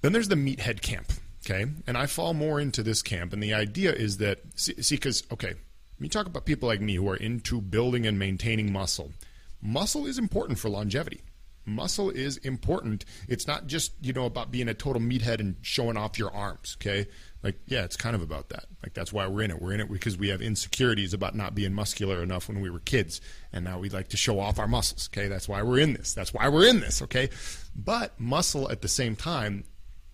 Then 0.00 0.12
there's 0.12 0.28
the 0.28 0.34
meathead 0.34 0.80
camp. 0.80 1.12
Okay, 1.44 1.66
and 1.86 1.96
I 1.96 2.06
fall 2.06 2.34
more 2.34 2.58
into 2.58 2.82
this 2.82 3.00
camp, 3.00 3.32
and 3.32 3.42
the 3.42 3.54
idea 3.54 3.92
is 3.92 4.16
that 4.16 4.40
see, 4.56 4.74
because 4.96 5.22
okay, 5.32 5.54
when 5.98 6.04
you 6.04 6.08
talk 6.08 6.26
about 6.26 6.46
people 6.46 6.68
like 6.68 6.80
me 6.80 6.94
who 6.94 7.08
are 7.08 7.16
into 7.16 7.60
building 7.60 8.06
and 8.06 8.18
maintaining 8.18 8.72
muscle, 8.72 9.12
muscle 9.62 10.06
is 10.06 10.18
important 10.18 10.58
for 10.58 10.68
longevity 10.68 11.20
muscle 11.68 12.10
is 12.10 12.36
important. 12.38 13.04
It's 13.28 13.46
not 13.46 13.66
just, 13.66 13.92
you 14.00 14.12
know, 14.12 14.26
about 14.26 14.50
being 14.50 14.68
a 14.68 14.74
total 14.74 15.00
meathead 15.00 15.40
and 15.40 15.56
showing 15.62 15.96
off 15.96 16.18
your 16.18 16.34
arms, 16.34 16.76
okay? 16.80 17.08
Like, 17.42 17.60
yeah, 17.66 17.84
it's 17.84 17.96
kind 17.96 18.16
of 18.16 18.22
about 18.22 18.48
that. 18.48 18.64
Like, 18.82 18.94
that's 18.94 19.12
why 19.12 19.26
we're 19.26 19.42
in 19.42 19.50
it. 19.50 19.62
We're 19.62 19.72
in 19.72 19.80
it 19.80 19.90
because 19.90 20.16
we 20.16 20.28
have 20.28 20.42
insecurities 20.42 21.14
about 21.14 21.34
not 21.34 21.54
being 21.54 21.72
muscular 21.72 22.22
enough 22.22 22.48
when 22.48 22.60
we 22.60 22.70
were 22.70 22.80
kids. 22.80 23.20
And 23.52 23.64
now 23.64 23.78
we'd 23.78 23.92
like 23.92 24.08
to 24.08 24.16
show 24.16 24.40
off 24.40 24.58
our 24.58 24.68
muscles, 24.68 25.08
okay? 25.12 25.28
That's 25.28 25.48
why 25.48 25.62
we're 25.62 25.78
in 25.78 25.92
this. 25.92 26.14
That's 26.14 26.34
why 26.34 26.48
we're 26.48 26.66
in 26.66 26.80
this, 26.80 27.02
okay? 27.02 27.30
But 27.76 28.18
muscle 28.18 28.70
at 28.70 28.82
the 28.82 28.88
same 28.88 29.14
time 29.14 29.64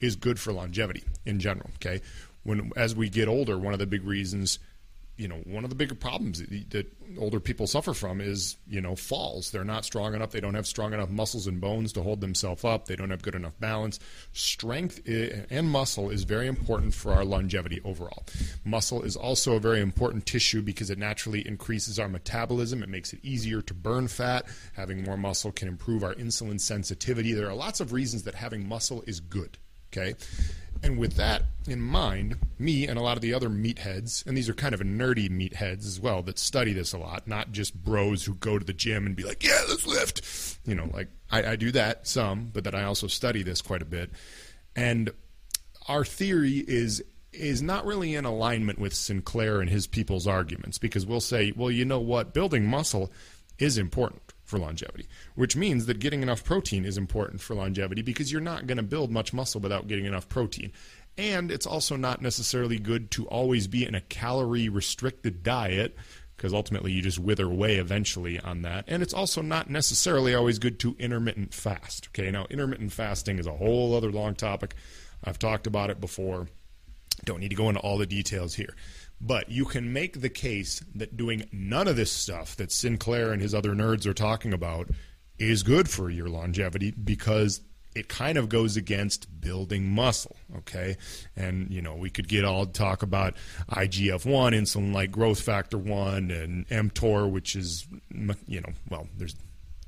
is 0.01 0.17
good 0.17 0.39
for 0.39 0.53
longevity 0.53 1.05
in 1.25 1.41
general, 1.41 1.71
okay? 1.77 2.03
When, 2.43 2.73
as 2.77 2.95
we 2.95 3.09
get 3.09 3.29
older, 3.29 3.59
one 3.59 3.73
of 3.73 3.79
the 3.79 3.87
big 3.87 4.05
reasons– 4.05 4.59
you 5.17 5.29
know, 5.29 5.37
one 5.45 5.63
of 5.63 5.71
the 5.71 5.77
bigger 5.77 5.95
problems 5.95 6.43
that, 6.43 6.87
older 7.19 7.39
people 7.39 7.67
suffer 7.69 7.95
from 7.95 8.21
is, 8.21 8.57
you 8.67 8.81
know, 8.81 8.97
falls. 8.97 9.53
They're 9.53 9.65
not 9.65 9.85
strong 9.85 10.15
enough. 10.15 10.33
They 10.33 10.41
don't 10.41 10.55
have 10.55 10.67
strong 10.67 10.93
enough 10.93 11.11
muscles 11.11 11.47
and 11.47 11.61
bones 11.61 11.93
to 11.93 12.03
hold 12.03 12.21
themselves 12.21 12.65
up. 12.65 12.87
They 12.87 12.97
don't 12.97 13.11
have 13.11 13.23
good 13.23 13.37
enough 13.37 13.53
balance. 13.61 14.01
Strength 14.33 15.03
eh, 15.07 15.43
and 15.51 15.71
muscle 15.71 16.11
is 16.11 16.25
very 16.25 16.49
important 16.49 16.93
for 16.93 17.13
our 17.13 17.25
longevity 17.25 17.81
overall. 17.85 18.25
Muscle 18.65 19.03
is 19.03 19.15
also 19.15 19.55
a 19.55 19.61
very 19.61 19.81
important 19.81 20.27
tissue 20.27 20.63
because 20.63 20.91
it 20.91 20.99
naturally 20.99 21.47
increases 21.47 22.01
our 22.01 22.09
metabolism. 22.09 22.83
It 22.83 22.89
makes 22.89 23.13
it 23.13 23.21
easier 23.23 23.63
to 23.63 23.75
burn 23.75 24.09
fat. 24.09 24.47
Having 24.73 25.05
more 25.05 25.17
muscle 25.17 25.53
can 25.53 25.69
improve 25.69 26.03
our 26.03 26.15
insulin 26.15 26.61
sensitivity. 26.61 27.33
There 27.33 27.49
are 27.49 27.55
lots 27.55 27.79
of 27.81 27.93
reasons 27.93 28.25
that 28.25 28.35
having 28.35 28.67
muscle 28.67 29.05
is 29.07 29.21
good. 29.21 29.59
Okay. 29.93 30.15
And 30.85 30.99
with 30.99 31.15
that 31.15 31.45
in 31.67 31.81
mind, 31.81 32.37
me 32.59 32.87
and 32.87 32.99
a 32.99 33.03
lot 33.03 33.17
of 33.17 33.23
the 33.23 33.33
other 33.33 33.49
meatheads, 33.49 34.25
and 34.27 34.37
these 34.37 34.51
are 34.51 34.55
kind 34.55 34.75
of 34.75 34.81
nerdy 34.81 35.31
meatheads 35.31 35.87
as 35.87 35.99
well 35.99 36.23
that 36.25 36.39
study 36.39 36.75
this 36.75 36.93
a 36.93 36.99
lot, 36.99 37.27
not 37.27 37.53
just 37.53 37.83
bros 37.83 38.23
who 38.23 38.35
go 38.35 38.59
to 38.59 38.65
the 38.67 38.75
gym 38.75 39.07
and 39.07 39.17
be 39.17 39.25
like, 39.25 39.43
yeah, 39.43 39.63
let's 39.67 39.87
lift. 39.87 40.59
You 40.67 40.75
know, 40.75 40.91
like 40.93 41.09
I, 41.31 41.53
I 41.53 41.57
do 41.57 41.73
that 41.73 42.07
some, 42.07 42.51
but 42.53 42.65
that 42.65 42.75
I 42.75 42.85
also 42.85 43.07
study 43.07 43.43
this 43.43 43.63
quite 43.63 43.81
a 43.81 43.87
bit. 43.87 44.11
And 44.77 45.11
our 45.89 46.05
theory 46.05 46.59
is 46.59 47.03
is 47.33 47.63
not 47.63 47.87
really 47.87 48.15
in 48.15 48.27
alignment 48.27 48.79
with 48.79 48.93
Sinclair 48.93 49.63
and 49.63 49.71
his 49.71 49.87
people's 49.87 50.27
arguments 50.27 50.77
because 50.77 51.07
we'll 51.07 51.21
say, 51.21 51.53
well, 51.57 51.71
you 51.71 51.87
know 51.87 51.99
what, 51.99 52.35
building 52.35 52.67
muscle 52.67 53.11
is 53.59 53.79
important 53.79 54.24
for 54.45 54.59
longevity, 54.59 55.09
which 55.35 55.57
means 55.57 55.87
that 55.87 55.99
getting 55.99 56.23
enough 56.23 56.45
protein 56.45 56.85
is 56.85 56.99
important 56.99 57.41
for 57.41 57.55
longevity 57.55 58.03
because 58.03 58.31
you're 58.31 58.41
not 58.41 58.67
going 58.67 58.77
to 58.77 58.83
build 58.83 59.11
much 59.11 59.33
muscle 59.33 59.61
without 59.61 59.89
getting 59.89 60.05
enough 60.05 60.29
protein. 60.29 60.71
And 61.17 61.51
it's 61.51 61.67
also 61.67 61.97
not 61.97 62.23
necessarily 62.23 62.79
good 62.79 63.11
to 63.13 63.27
always 63.27 63.67
be 63.67 63.87
in 63.87 63.95
a 63.95 64.01
calorie 64.01 64.69
restricted 64.69 65.43
diet 65.43 65.97
because 66.37 66.53
ultimately 66.53 66.93
you 66.93 67.01
just 67.01 67.19
wither 67.19 67.47
away 67.47 67.77
eventually 67.77 68.41
on 68.41 68.63
that. 68.63 68.85
And 68.89 69.03
it's 69.03 69.15
also 69.15 69.41
not 69.41 69.71
necessarily 69.71 70.35
always 70.35 70.59
good 70.59 70.79
to 70.81 70.97
intermittent 70.99 71.55
fast. 71.55 72.09
Okay, 72.09 72.31
now 72.31 72.47
intermittent 72.51 72.93
fasting 72.93 73.39
is 73.39 73.47
a 73.47 73.53
whole 73.53 73.95
other 73.95 74.11
long 74.11 74.35
topic. 74.35 74.75
I've 75.23 75.39
talked 75.39 75.67
about 75.67 75.91
it 75.91 76.01
before. 76.01 76.49
Don't 77.25 77.41
need 77.41 77.51
to 77.51 77.57
go 77.57 77.69
into 77.69 77.81
all 77.81 77.99
the 77.99 78.07
details 78.07 78.55
here. 78.55 78.75
But 79.21 79.49
you 79.51 79.65
can 79.65 79.93
make 79.93 80.21
the 80.21 80.29
case 80.29 80.83
that 80.95 81.17
doing 81.17 81.49
none 81.53 81.89
of 81.89 81.97
this 81.97 82.11
stuff 82.11 82.57
that 82.57 82.73
Sinclair 82.73 83.33
and 83.33 83.41
his 83.41 83.55
other 83.55 83.75
nerds 83.75 84.07
are 84.07 84.15
talking 84.15 84.53
about 84.53 84.89
is 85.39 85.63
good 85.63 85.89
for 85.89 86.11
your 86.11 86.29
longevity 86.29 86.91
because 86.91 87.61
it 87.95 88.09
kind 88.09 88.37
of 88.37 88.49
goes 88.49 88.77
against 88.77 89.41
building 89.41 89.89
muscle, 89.89 90.37
okay? 90.57 90.97
And, 91.37 91.71
you 91.71 91.81
know, 91.81 91.95
we 91.95 92.11
could 92.11 92.29
get 92.29 92.45
all 92.45 92.67
talk 92.67 93.03
about 93.03 93.35
IGF 93.71 94.27
1, 94.27 94.53
insulin 94.53 94.93
like 94.93 95.13
growth 95.13 95.41
factor 95.41 95.79
1, 95.79 96.31
and 96.31 96.69
mTOR, 96.69 97.31
which 97.31 97.55
is, 97.55 97.87
you 98.47 98.61
know, 98.61 98.73
well, 98.91 99.07
there's 99.17 99.37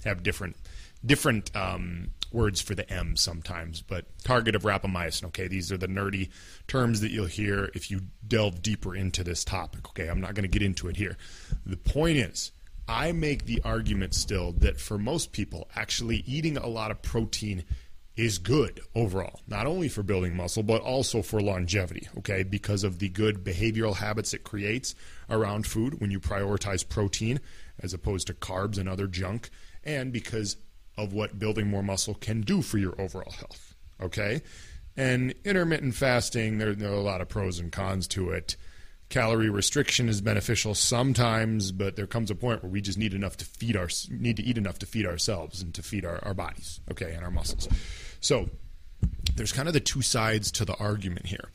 have 0.05 0.23
different 0.23 0.57
different 1.05 1.55
um, 1.57 2.11
words 2.33 2.61
for 2.61 2.75
the 2.75 2.91
M 2.91 3.17
sometimes, 3.17 3.81
but 3.83 4.07
target 4.25 4.55
of 4.55 4.63
rapamycin. 4.63 5.25
Okay, 5.27 5.49
these 5.49 5.71
are 5.73 5.77
the 5.77 5.89
nerdy 5.89 6.31
terms 6.67 7.01
that 7.01 7.11
you'll 7.11 7.27
hear 7.27 7.71
if 7.75 7.91
you 7.91 8.03
delve 8.27 8.63
deeper 8.63 8.95
into 8.95 9.25
this 9.25 9.45
topic. 9.45 9.89
Okay, 9.89 10.09
I'm 10.09 10.21
not 10.21 10.35
going 10.35 10.49
to 10.49 10.59
get 10.59 10.63
into 10.63 10.89
it 10.89 10.97
here. 10.97 11.17
The 11.65 11.77
point 11.77 12.19
is, 12.19 12.53
I 12.89 13.13
make 13.13 13.47
the 13.47 13.61
argument 13.65 14.15
still 14.15 14.53
that 14.59 14.81
for 14.81 14.99
most 14.99 15.33
people, 15.33 15.69
actually 15.75 16.19
eating 16.27 16.57
a 16.57 16.69
lot 16.69 16.91
of 16.91 17.03
protein 17.03 17.65
is 18.17 18.39
good 18.39 18.81
overall, 18.95 19.41
not 19.47 19.67
only 19.67 19.89
for 19.89 20.03
building 20.03 20.35
muscle, 20.35 20.63
but 20.63 20.81
also 20.81 21.21
for 21.21 21.41
longevity, 21.41 22.09
okay, 22.17 22.43
because 22.43 22.83
of 22.83 22.99
the 22.99 23.11
good 23.11 23.45
behavioral 23.45 23.97
habits 23.97 24.33
it 24.33 24.43
creates 24.43 24.95
around 25.29 25.67
food 25.67 26.01
when 26.01 26.11
you 26.11 26.19
prioritize 26.19 26.89
protein 26.89 27.41
as 27.81 27.93
opposed 27.93 28.27
to 28.27 28.33
carbs 28.33 28.79
and 28.79 28.89
other 28.89 29.07
junk, 29.07 29.51
and 29.85 30.13
because 30.13 30.57
of 30.99 31.13
what 31.13 31.39
building 31.39 31.69
more 31.69 31.83
muscle 31.83 32.15
can 32.15 32.41
do 32.41 32.63
for 32.63 32.79
your 32.79 33.01
overall 33.01 33.33
health. 33.33 33.75
Okay? 34.01 34.43
And 34.97 35.35
intermittent 35.45 35.95
fasting, 35.95 36.59
there, 36.59 36.75
there, 36.75 36.91
are 36.91 36.95
a 36.95 37.01
lot 37.01 37.21
of 37.21 37.29
pros 37.29 37.59
and 37.59 37.71
cons 37.71 38.09
to 38.09 38.31
it. 38.31 38.57
Calorie 39.09 39.51
restriction 39.51 40.09
is 40.09 40.21
beneficial 40.21 40.75
sometimes, 40.75 41.71
but 41.71 41.97
there 41.97 42.07
comes 42.07 42.31
a 42.31 42.35
point 42.35 42.63
where 42.63 42.73
we 42.73 42.81
just 42.81 42.99
need 42.99 43.15
enough 43.15 43.37
to 43.37 43.45
feed 43.45 43.77
our 43.77 43.89
need 44.11 44.37
to 44.39 44.43
eat 44.43 44.59
enough 44.59 44.81
to 44.81 44.87
feed 44.87 45.07
ourselves 45.07 45.63
and 45.63 45.73
to 45.75 45.83
feed 45.83 46.05
our, 46.05 46.19
our 46.25 46.35
bodies, 46.35 46.81
okay, 46.91 47.13
and 47.13 47.23
our 47.23 47.31
muscles. 47.31 47.69
So 48.21 48.49
there's 49.37 49.53
kind 49.53 49.69
of 49.69 49.75
the 49.75 49.81
two 49.81 50.03
sides 50.03 50.51
to 50.53 50.65
the 50.65 50.75
argument 50.75 51.27
here. 51.27 51.51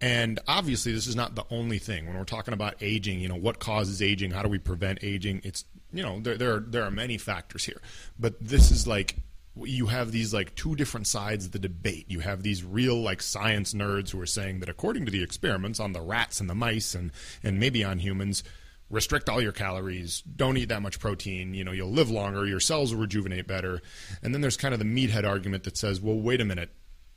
And 0.00 0.40
obviously, 0.48 0.92
this 0.92 1.06
is 1.06 1.16
not 1.16 1.36
the 1.36 1.44
only 1.50 1.78
thing. 1.78 2.06
When 2.06 2.18
we're 2.18 2.24
talking 2.24 2.52
about 2.52 2.74
aging, 2.80 3.20
you 3.20 3.28
know, 3.28 3.36
what 3.36 3.60
causes 3.60 4.02
aging? 4.02 4.30
How 4.32 4.42
do 4.42 4.48
we 4.48 4.58
prevent 4.58 4.98
aging? 5.02 5.42
It's 5.44 5.64
you 5.92 6.02
know 6.02 6.20
there 6.20 6.36
there 6.36 6.54
are, 6.54 6.60
there 6.60 6.82
are 6.84 6.90
many 6.90 7.18
factors 7.18 7.64
here, 7.64 7.80
but 8.18 8.34
this 8.40 8.70
is 8.70 8.86
like 8.86 9.16
you 9.64 9.86
have 9.86 10.12
these 10.12 10.34
like 10.34 10.54
two 10.54 10.76
different 10.76 11.06
sides 11.06 11.46
of 11.46 11.52
the 11.52 11.58
debate. 11.58 12.06
You 12.08 12.20
have 12.20 12.42
these 12.42 12.62
real 12.62 13.00
like 13.00 13.22
science 13.22 13.72
nerds 13.72 14.10
who 14.10 14.20
are 14.20 14.26
saying 14.26 14.60
that 14.60 14.68
according 14.68 15.06
to 15.06 15.10
the 15.10 15.22
experiments 15.22 15.80
on 15.80 15.92
the 15.92 16.00
rats 16.00 16.40
and 16.40 16.50
the 16.50 16.54
mice 16.54 16.94
and 16.94 17.10
and 17.42 17.58
maybe 17.58 17.82
on 17.82 17.98
humans, 17.98 18.44
restrict 18.90 19.28
all 19.28 19.40
your 19.40 19.52
calories, 19.52 20.20
don't 20.22 20.56
eat 20.56 20.68
that 20.68 20.82
much 20.82 21.00
protein, 21.00 21.54
you 21.54 21.64
know, 21.64 21.72
you'll 21.72 21.90
live 21.90 22.10
longer, 22.10 22.46
your 22.46 22.60
cells 22.60 22.92
will 22.92 23.00
rejuvenate 23.00 23.46
better. 23.46 23.80
And 24.22 24.34
then 24.34 24.42
there's 24.42 24.56
kind 24.56 24.74
of 24.74 24.78
the 24.78 24.84
meathead 24.84 25.26
argument 25.26 25.64
that 25.64 25.76
says, 25.76 26.00
well, 26.00 26.18
wait 26.18 26.40
a 26.40 26.44
minute, 26.44 26.70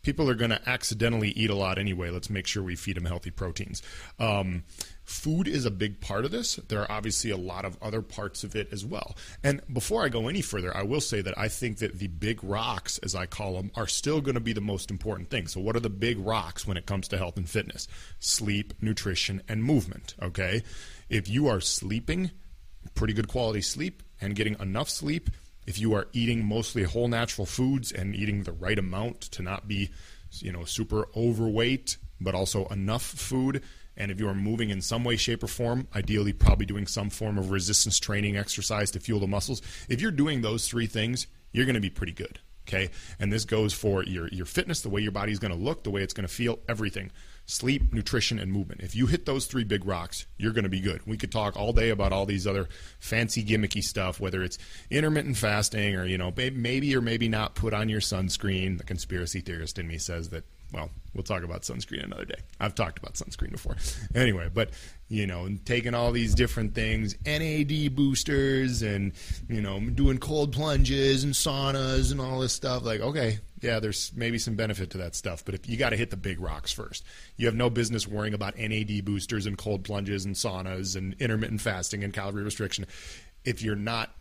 people 0.09 0.27
are 0.27 0.33
going 0.33 0.49
to 0.49 0.67
accidentally 0.67 1.29
eat 1.29 1.51
a 1.51 1.55
lot 1.55 1.77
anyway. 1.77 2.09
Let's 2.09 2.31
make 2.31 2.47
sure 2.47 2.63
we 2.63 2.75
feed 2.75 2.97
them 2.97 3.05
healthy 3.05 3.29
proteins. 3.29 3.83
Um, 4.17 4.63
food 5.03 5.47
is 5.47 5.65
a 5.65 5.69
big 5.69 6.01
part 6.01 6.25
of 6.25 6.31
this. 6.31 6.55
There 6.55 6.81
are 6.81 6.91
obviously 6.91 7.29
a 7.29 7.37
lot 7.37 7.63
of 7.63 7.77
other 7.79 8.01
parts 8.01 8.43
of 8.43 8.55
it 8.55 8.69
as 8.71 8.83
well. 8.83 9.15
And 9.43 9.61
before 9.71 10.03
I 10.03 10.09
go 10.09 10.27
any 10.27 10.41
further, 10.41 10.75
I 10.75 10.81
will 10.81 10.99
say 10.99 11.21
that 11.21 11.37
I 11.37 11.47
think 11.47 11.77
that 11.77 11.99
the 11.99 12.07
big 12.07 12.43
rocks, 12.43 12.97
as 13.03 13.13
I 13.13 13.27
call 13.27 13.53
them, 13.53 13.69
are 13.75 13.85
still 13.85 14.19
going 14.19 14.33
to 14.33 14.41
be 14.41 14.51
the 14.51 14.61
most 14.61 14.89
important 14.89 15.29
thing. 15.29 15.45
So, 15.45 15.61
what 15.61 15.75
are 15.75 15.79
the 15.79 15.91
big 15.91 16.17
rocks 16.17 16.65
when 16.65 16.75
it 16.75 16.87
comes 16.87 17.07
to 17.09 17.17
health 17.19 17.37
and 17.37 17.47
fitness? 17.47 17.87
Sleep, 18.17 18.73
nutrition, 18.81 19.43
and 19.47 19.63
movement. 19.63 20.15
Okay. 20.19 20.63
If 21.07 21.29
you 21.29 21.49
are 21.49 21.61
sleeping, 21.61 22.31
pretty 22.95 23.13
good 23.13 23.27
quality 23.27 23.61
sleep, 23.61 24.01
and 24.19 24.35
getting 24.35 24.55
enough 24.59 24.89
sleep, 24.89 25.29
if 25.69 25.77
you 25.77 25.93
are 25.93 26.07
eating 26.13 26.43
mostly 26.43 26.81
whole 26.81 27.07
natural 27.07 27.45
foods 27.45 27.91
and 27.91 28.15
eating 28.15 28.41
the 28.41 28.51
right 28.51 28.79
amount 28.79 29.21
to 29.21 29.43
not 29.43 29.67
be, 29.67 29.91
you 30.31 30.51
know, 30.51 30.65
super 30.65 31.07
overweight, 31.15 31.97
but 32.19 32.33
also 32.33 32.65
enough 32.69 33.03
food, 33.03 33.61
and 33.95 34.09
if 34.09 34.19
you 34.19 34.27
are 34.27 34.33
moving 34.33 34.71
in 34.71 34.81
some 34.81 35.03
way, 35.03 35.15
shape, 35.15 35.43
or 35.43 35.47
form, 35.47 35.87
ideally 35.95 36.33
probably 36.33 36.65
doing 36.65 36.87
some 36.87 37.11
form 37.11 37.37
of 37.37 37.51
resistance 37.51 37.99
training 37.99 38.35
exercise 38.35 38.89
to 38.89 38.99
fuel 38.99 39.19
the 39.19 39.27
muscles, 39.27 39.61
if 39.87 40.01
you're 40.01 40.09
doing 40.09 40.41
those 40.41 40.67
three 40.67 40.87
things, 40.87 41.27
you're 41.51 41.65
going 41.65 41.75
to 41.75 41.79
be 41.79 41.91
pretty 41.91 42.13
good. 42.13 42.39
Okay. 42.67 42.89
And 43.19 43.31
this 43.31 43.45
goes 43.45 43.71
for 43.71 44.03
your, 44.03 44.27
your 44.29 44.45
fitness, 44.47 44.81
the 44.81 44.89
way 44.89 45.01
your 45.01 45.11
body's 45.11 45.39
going 45.39 45.53
to 45.53 45.57
look, 45.57 45.83
the 45.83 45.91
way 45.91 46.01
it's 46.01 46.13
going 46.13 46.27
to 46.27 46.33
feel, 46.33 46.57
everything 46.67 47.11
sleep, 47.49 47.91
nutrition, 47.91 48.37
and 48.37 48.51
movement. 48.51 48.81
If 48.81 48.95
you 48.95 49.07
hit 49.07 49.25
those 49.25 49.47
three 49.47 49.63
big 49.63 49.83
rocks, 49.83 50.27
you're 50.37 50.53
going 50.53 50.65
to 50.65 50.69
be 50.69 50.79
good. 50.79 51.01
We 51.07 51.17
could 51.17 51.31
talk 51.31 51.57
all 51.57 51.73
day 51.73 51.89
about 51.89 52.13
all 52.13 52.27
these 52.27 52.45
other 52.45 52.69
fancy 52.99 53.43
gimmicky 53.43 53.81
stuff, 53.81 54.19
whether 54.19 54.43
it's 54.43 54.59
intermittent 54.91 55.35
fasting 55.35 55.95
or, 55.95 56.05
you 56.05 56.17
know, 56.17 56.31
maybe 56.35 56.95
or 56.95 57.01
maybe 57.01 57.27
not 57.27 57.55
put 57.55 57.73
on 57.73 57.89
your 57.89 58.01
sunscreen. 58.01 58.77
The 58.77 58.83
conspiracy 58.83 59.41
theorist 59.41 59.79
in 59.79 59.87
me 59.87 59.97
says 59.97 60.29
that 60.29 60.45
well, 60.71 60.89
we'll 61.13 61.23
talk 61.23 61.43
about 61.43 61.63
sunscreen 61.63 62.03
another 62.03 62.25
day. 62.25 62.39
I've 62.59 62.75
talked 62.75 62.99
about 62.99 63.13
sunscreen 63.15 63.51
before. 63.51 63.77
Anyway, 64.13 64.49
but 64.53 64.71
you 65.07 65.25
know, 65.25 65.49
taking 65.65 65.95
all 65.95 66.11
these 66.11 66.35
different 66.35 66.75
things, 66.75 67.15
NAD 67.25 67.95
boosters 67.95 68.83
and, 68.83 69.13
you 69.47 69.59
know, 69.59 69.79
doing 69.79 70.19
cold 70.19 70.53
plunges 70.53 71.23
and 71.23 71.33
saunas 71.33 72.11
and 72.11 72.21
all 72.21 72.39
this 72.39 72.53
stuff 72.53 72.83
like, 72.83 73.01
okay, 73.01 73.39
yeah, 73.61 73.79
there's 73.79 74.11
maybe 74.15 74.37
some 74.37 74.55
benefit 74.55 74.91
to 74.91 74.99
that 74.99 75.15
stuff, 75.15 75.43
but 75.43 75.55
if 75.55 75.67
you 75.67 75.77
got 75.77 75.89
to 75.89 75.97
hit 75.97 76.11
the 76.11 76.17
big 76.17 76.39
rocks 76.39 76.71
first. 76.71 77.03
You 77.37 77.47
have 77.47 77.55
no 77.55 77.71
business 77.71 78.07
worrying 78.07 78.35
about 78.35 78.57
NAD 78.57 79.03
boosters 79.03 79.47
and 79.47 79.57
cold 79.57 79.83
plunges 79.83 80.25
and 80.25 80.35
saunas 80.35 80.95
and 80.95 81.15
intermittent 81.19 81.61
fasting 81.61 82.03
and 82.03 82.13
calorie 82.13 82.43
restriction 82.43 82.85
if 83.43 83.61
you're 83.63 83.75
not 83.75 84.13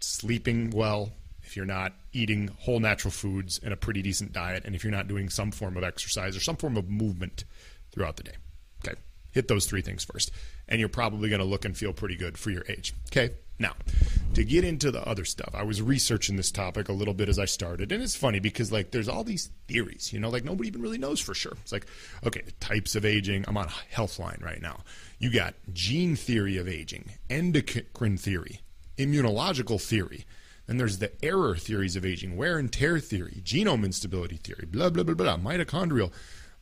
sleeping 0.00 0.70
well, 0.70 1.12
if 1.52 1.56
you're 1.58 1.66
not 1.66 1.92
eating 2.14 2.48
whole 2.60 2.80
natural 2.80 3.10
foods 3.10 3.60
and 3.62 3.74
a 3.74 3.76
pretty 3.76 4.00
decent 4.00 4.32
diet, 4.32 4.64
and 4.64 4.74
if 4.74 4.82
you're 4.82 4.90
not 4.90 5.06
doing 5.06 5.28
some 5.28 5.50
form 5.50 5.76
of 5.76 5.84
exercise 5.84 6.34
or 6.34 6.40
some 6.40 6.56
form 6.56 6.78
of 6.78 6.88
movement 6.88 7.44
throughout 7.90 8.16
the 8.16 8.22
day. 8.22 8.32
Okay, 8.82 8.98
hit 9.32 9.48
those 9.48 9.66
three 9.66 9.82
things 9.82 10.02
first, 10.02 10.30
and 10.66 10.80
you're 10.80 10.88
probably 10.88 11.28
going 11.28 11.40
to 11.40 11.44
look 11.44 11.66
and 11.66 11.76
feel 11.76 11.92
pretty 11.92 12.16
good 12.16 12.38
for 12.38 12.48
your 12.48 12.64
age. 12.70 12.94
Okay, 13.10 13.34
now 13.58 13.74
to 14.32 14.44
get 14.44 14.64
into 14.64 14.90
the 14.90 15.06
other 15.06 15.26
stuff, 15.26 15.50
I 15.52 15.62
was 15.62 15.82
researching 15.82 16.36
this 16.36 16.50
topic 16.50 16.88
a 16.88 16.92
little 16.94 17.12
bit 17.12 17.28
as 17.28 17.38
I 17.38 17.44
started, 17.44 17.92
and 17.92 18.02
it's 18.02 18.16
funny 18.16 18.40
because 18.40 18.72
like 18.72 18.90
there's 18.90 19.10
all 19.10 19.22
these 19.22 19.50
theories, 19.68 20.10
you 20.10 20.20
know, 20.20 20.30
like 20.30 20.44
nobody 20.44 20.68
even 20.68 20.80
really 20.80 20.96
knows 20.96 21.20
for 21.20 21.34
sure. 21.34 21.58
It's 21.60 21.72
like, 21.72 21.86
okay, 22.24 22.40
the 22.40 22.52
types 22.52 22.94
of 22.94 23.04
aging. 23.04 23.44
I'm 23.46 23.58
on 23.58 23.68
Healthline 23.94 24.42
right 24.42 24.62
now. 24.62 24.84
You 25.18 25.30
got 25.30 25.52
gene 25.74 26.16
theory 26.16 26.56
of 26.56 26.66
aging, 26.66 27.10
endocrine 27.28 28.16
theory, 28.16 28.60
immunological 28.96 29.78
theory 29.78 30.24
then 30.66 30.76
there's 30.76 30.98
the 30.98 31.12
error 31.24 31.56
theories 31.56 31.96
of 31.96 32.04
aging, 32.04 32.36
wear 32.36 32.58
and 32.58 32.72
tear 32.72 32.98
theory, 32.98 33.42
genome 33.44 33.84
instability 33.84 34.36
theory, 34.36 34.66
blah, 34.66 34.90
blah, 34.90 35.02
blah, 35.02 35.14
blah, 35.14 35.36
mitochondrial. 35.36 36.12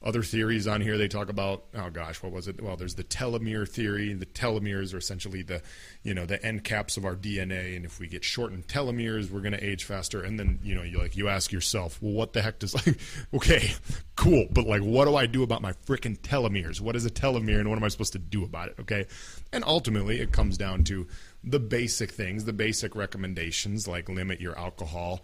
Other 0.02 0.22
theories 0.22 0.66
on 0.66 0.80
here 0.80 0.96
they 0.96 1.08
talk 1.08 1.28
about, 1.28 1.64
oh 1.74 1.90
gosh, 1.90 2.22
what 2.22 2.32
was 2.32 2.48
it? 2.48 2.62
Well, 2.62 2.76
there's 2.76 2.94
the 2.94 3.04
telomere 3.04 3.68
theory. 3.68 4.14
The 4.14 4.24
telomeres 4.24 4.94
are 4.94 4.98
essentially 4.98 5.42
the, 5.42 5.60
you 6.02 6.14
know, 6.14 6.24
the 6.24 6.42
end 6.42 6.64
caps 6.64 6.96
of 6.96 7.04
our 7.04 7.14
DNA. 7.14 7.76
And 7.76 7.84
if 7.84 8.00
we 8.00 8.06
get 8.06 8.24
shortened 8.24 8.66
telomeres, 8.66 9.30
we're 9.30 9.42
going 9.42 9.52
to 9.52 9.62
age 9.62 9.84
faster. 9.84 10.22
And 10.22 10.40
then, 10.40 10.58
you 10.62 10.74
know, 10.74 10.82
you 10.82 10.98
like, 10.98 11.16
you 11.16 11.28
ask 11.28 11.52
yourself, 11.52 11.98
well, 12.00 12.14
what 12.14 12.32
the 12.32 12.40
heck 12.40 12.60
does 12.60 12.74
like, 12.86 12.98
okay, 13.34 13.72
cool. 14.16 14.46
But 14.50 14.66
like, 14.66 14.80
what 14.80 15.04
do 15.04 15.16
I 15.16 15.26
do 15.26 15.42
about 15.42 15.60
my 15.60 15.72
freaking 15.72 16.18
telomeres? 16.18 16.80
What 16.80 16.96
is 16.96 17.04
a 17.04 17.10
telomere 17.10 17.60
and 17.60 17.68
what 17.68 17.76
am 17.76 17.84
I 17.84 17.88
supposed 17.88 18.14
to 18.14 18.18
do 18.18 18.42
about 18.42 18.68
it? 18.68 18.76
Okay. 18.80 19.06
And 19.52 19.64
ultimately 19.64 20.20
it 20.20 20.32
comes 20.32 20.56
down 20.56 20.84
to, 20.84 21.06
the 21.42 21.58
basic 21.58 22.10
things, 22.10 22.44
the 22.44 22.52
basic 22.52 22.94
recommendations 22.94 23.88
like 23.88 24.08
limit 24.08 24.40
your 24.40 24.58
alcohol, 24.58 25.20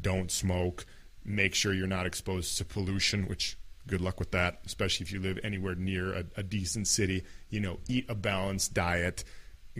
don't 0.00 0.30
smoke, 0.30 0.86
make 1.24 1.54
sure 1.54 1.72
you're 1.72 1.86
not 1.86 2.06
exposed 2.06 2.58
to 2.58 2.64
pollution, 2.64 3.26
which 3.26 3.56
good 3.86 4.00
luck 4.00 4.18
with 4.18 4.32
that, 4.32 4.60
especially 4.66 5.04
if 5.04 5.12
you 5.12 5.20
live 5.20 5.38
anywhere 5.42 5.74
near 5.74 6.14
a, 6.14 6.24
a 6.36 6.42
decent 6.42 6.86
city. 6.86 7.24
You 7.48 7.60
know, 7.60 7.78
eat 7.88 8.06
a 8.08 8.14
balanced 8.14 8.74
diet, 8.74 9.24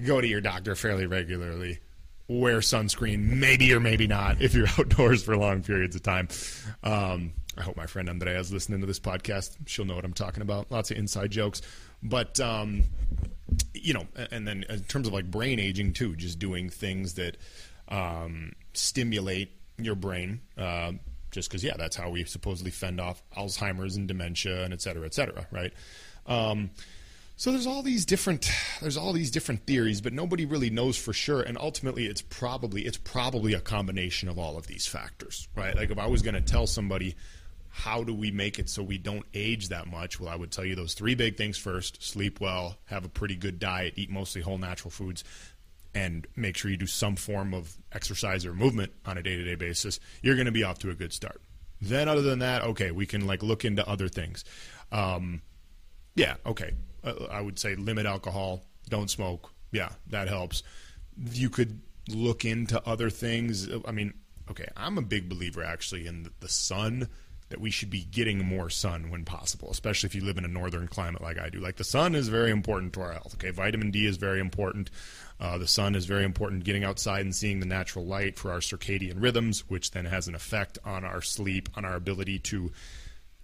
go 0.04 0.20
to 0.20 0.26
your 0.26 0.40
doctor 0.40 0.74
fairly 0.74 1.06
regularly, 1.06 1.80
wear 2.28 2.58
sunscreen, 2.58 3.28
maybe 3.28 3.72
or 3.72 3.80
maybe 3.80 4.06
not 4.06 4.40
if 4.40 4.54
you're 4.54 4.68
outdoors 4.78 5.22
for 5.22 5.36
long 5.36 5.62
periods 5.62 5.96
of 5.96 6.02
time. 6.02 6.28
Um, 6.82 7.32
I 7.56 7.62
hope 7.62 7.76
my 7.76 7.86
friend 7.86 8.08
Andrea 8.08 8.38
is 8.38 8.52
listening 8.52 8.80
to 8.80 8.86
this 8.86 9.00
podcast. 9.00 9.56
She'll 9.66 9.84
know 9.84 9.96
what 9.96 10.04
I'm 10.04 10.12
talking 10.12 10.42
about. 10.42 10.70
Lots 10.70 10.90
of 10.90 10.96
inside 10.96 11.30
jokes. 11.30 11.62
But 12.02 12.40
um, 12.40 12.84
you 13.74 13.92
know, 13.92 14.06
and 14.30 14.46
then 14.46 14.64
in 14.68 14.80
terms 14.84 15.06
of 15.06 15.12
like 15.12 15.30
brain 15.30 15.58
aging 15.58 15.92
too, 15.92 16.16
just 16.16 16.38
doing 16.38 16.70
things 16.70 17.14
that 17.14 17.36
um, 17.88 18.52
stimulate 18.72 19.52
your 19.78 19.94
brain. 19.94 20.40
Uh, 20.56 20.92
just 21.30 21.48
because, 21.48 21.64
yeah, 21.64 21.76
that's 21.76 21.96
how 21.96 22.10
we 22.10 22.24
supposedly 22.24 22.70
fend 22.70 23.00
off 23.00 23.22
Alzheimer's 23.36 23.96
and 23.96 24.08
dementia 24.08 24.64
and 24.64 24.72
et 24.72 24.80
cetera, 24.80 25.04
et 25.06 25.14
cetera, 25.14 25.46
right? 25.50 25.72
Um, 26.26 26.70
so 27.36 27.52
there's 27.52 27.66
all 27.66 27.82
these 27.82 28.04
different 28.04 28.50
there's 28.82 28.98
all 28.98 29.14
these 29.14 29.30
different 29.30 29.66
theories, 29.66 30.02
but 30.02 30.12
nobody 30.12 30.44
really 30.44 30.68
knows 30.68 30.98
for 30.98 31.14
sure. 31.14 31.40
And 31.40 31.56
ultimately, 31.56 32.04
it's 32.04 32.20
probably 32.20 32.84
it's 32.84 32.98
probably 32.98 33.54
a 33.54 33.60
combination 33.60 34.28
of 34.28 34.38
all 34.38 34.58
of 34.58 34.66
these 34.66 34.86
factors, 34.86 35.48
right? 35.56 35.74
Like 35.74 35.90
if 35.90 35.98
I 35.98 36.06
was 36.06 36.20
going 36.20 36.34
to 36.34 36.42
tell 36.42 36.66
somebody 36.66 37.16
how 37.70 38.02
do 38.02 38.12
we 38.12 38.30
make 38.30 38.58
it 38.58 38.68
so 38.68 38.82
we 38.82 38.98
don't 38.98 39.24
age 39.32 39.68
that 39.68 39.86
much? 39.86 40.20
Well, 40.20 40.28
I 40.28 40.36
would 40.36 40.50
tell 40.50 40.64
you 40.64 40.74
those 40.74 40.94
three 40.94 41.14
big 41.14 41.36
things 41.36 41.56
first 41.56 42.02
sleep 42.02 42.40
well, 42.40 42.76
have 42.86 43.04
a 43.04 43.08
pretty 43.08 43.36
good 43.36 43.58
diet, 43.58 43.94
eat 43.96 44.10
mostly 44.10 44.42
whole 44.42 44.58
natural 44.58 44.90
foods, 44.90 45.24
and 45.94 46.26
make 46.36 46.56
sure 46.56 46.70
you 46.70 46.76
do 46.76 46.86
some 46.86 47.16
form 47.16 47.52
of 47.52 47.76
exercise 47.92 48.46
or 48.46 48.54
movement 48.54 48.92
on 49.04 49.18
a 49.18 49.22
day 49.22 49.36
to 49.36 49.44
day 49.44 49.54
basis. 49.54 50.00
You're 50.22 50.36
going 50.36 50.46
to 50.46 50.52
be 50.52 50.64
off 50.64 50.78
to 50.80 50.90
a 50.90 50.94
good 50.94 51.12
start. 51.12 51.40
Then, 51.80 52.08
other 52.08 52.22
than 52.22 52.40
that, 52.40 52.62
okay, 52.62 52.90
we 52.90 53.06
can 53.06 53.26
like 53.26 53.42
look 53.42 53.64
into 53.64 53.86
other 53.88 54.08
things. 54.08 54.44
Um, 54.92 55.42
yeah, 56.14 56.36
okay. 56.44 56.72
I 57.30 57.40
would 57.40 57.58
say 57.58 57.74
limit 57.74 58.04
alcohol, 58.04 58.62
don't 58.88 59.08
smoke. 59.08 59.52
Yeah, 59.72 59.90
that 60.08 60.28
helps. 60.28 60.62
You 61.32 61.48
could 61.48 61.80
look 62.08 62.44
into 62.44 62.86
other 62.86 63.08
things. 63.08 63.68
I 63.86 63.92
mean, 63.92 64.12
okay, 64.50 64.68
I'm 64.76 64.98
a 64.98 65.02
big 65.02 65.28
believer 65.28 65.62
actually 65.62 66.06
in 66.06 66.28
the 66.40 66.48
sun 66.48 67.08
that 67.48 67.60
we 67.60 67.70
should 67.70 67.90
be 67.90 68.04
getting 68.04 68.44
more 68.44 68.70
sun 68.70 69.10
when 69.10 69.24
possible, 69.24 69.70
especially 69.70 70.06
if 70.06 70.14
you 70.14 70.22
live 70.22 70.38
in 70.38 70.44
a 70.44 70.48
northern 70.48 70.86
climate 70.86 71.20
like 71.20 71.38
I 71.38 71.48
do. 71.48 71.58
Like 71.58 71.76
the 71.76 71.84
sun 71.84 72.14
is 72.14 72.28
very 72.28 72.50
important 72.50 72.92
to 72.94 73.00
our 73.00 73.12
health. 73.12 73.34
Okay, 73.34 73.50
vitamin 73.50 73.90
D 73.90 74.06
is 74.06 74.16
very 74.16 74.40
important. 74.40 74.90
Uh, 75.40 75.56
the 75.56 75.66
sun 75.66 75.94
is 75.94 76.04
very 76.04 76.24
important. 76.24 76.64
Getting 76.64 76.84
outside 76.84 77.22
and 77.22 77.34
seeing 77.34 77.60
the 77.60 77.66
natural 77.66 78.04
light 78.04 78.38
for 78.38 78.52
our 78.52 78.58
circadian 78.58 79.22
rhythms, 79.22 79.68
which 79.68 79.92
then 79.92 80.04
has 80.04 80.28
an 80.28 80.34
effect 80.34 80.78
on 80.84 81.04
our 81.04 81.22
sleep, 81.22 81.70
on 81.76 81.84
our 81.84 81.96
ability 81.96 82.38
to 82.40 82.70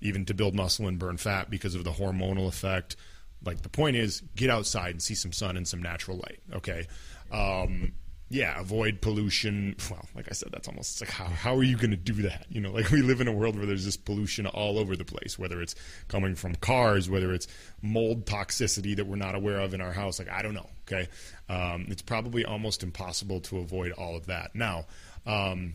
even 0.02 0.26
to 0.26 0.34
build 0.34 0.54
muscle 0.54 0.86
and 0.88 0.98
burn 0.98 1.16
fat 1.16 1.48
because 1.50 1.74
of 1.74 1.84
the 1.84 1.92
hormonal 1.92 2.48
effect. 2.48 2.96
Like 3.44 3.62
the 3.62 3.70
point 3.70 3.96
is, 3.96 4.22
get 4.34 4.50
outside 4.50 4.90
and 4.90 5.02
see 5.02 5.14
some 5.14 5.32
sun 5.32 5.56
and 5.56 5.66
some 5.66 5.82
natural 5.82 6.18
light. 6.18 6.40
Okay. 6.52 6.86
Um, 7.32 7.92
yeah, 8.28 8.58
avoid 8.58 9.00
pollution. 9.00 9.76
Well, 9.88 10.04
like 10.14 10.26
I 10.28 10.32
said, 10.32 10.50
that's 10.52 10.66
almost 10.66 11.00
like 11.00 11.10
how 11.10 11.26
how 11.26 11.56
are 11.56 11.62
you 11.62 11.76
going 11.76 11.90
to 11.90 11.96
do 11.96 12.14
that? 12.22 12.46
You 12.48 12.60
know, 12.60 12.72
like 12.72 12.90
we 12.90 13.02
live 13.02 13.20
in 13.20 13.28
a 13.28 13.32
world 13.32 13.56
where 13.56 13.66
there's 13.66 13.84
this 13.84 13.96
pollution 13.96 14.46
all 14.46 14.78
over 14.78 14.96
the 14.96 15.04
place, 15.04 15.38
whether 15.38 15.60
it's 15.62 15.74
coming 16.08 16.34
from 16.34 16.56
cars, 16.56 17.08
whether 17.08 17.32
it's 17.32 17.46
mold 17.82 18.26
toxicity 18.26 18.96
that 18.96 19.06
we're 19.06 19.16
not 19.16 19.34
aware 19.34 19.60
of 19.60 19.74
in 19.74 19.80
our 19.80 19.92
house. 19.92 20.18
Like 20.18 20.30
I 20.30 20.42
don't 20.42 20.54
know. 20.54 20.68
Okay, 20.86 21.08
um, 21.48 21.86
it's 21.88 22.02
probably 22.02 22.44
almost 22.44 22.82
impossible 22.82 23.40
to 23.42 23.58
avoid 23.58 23.92
all 23.92 24.16
of 24.16 24.26
that. 24.26 24.54
Now, 24.54 24.86
um, 25.24 25.74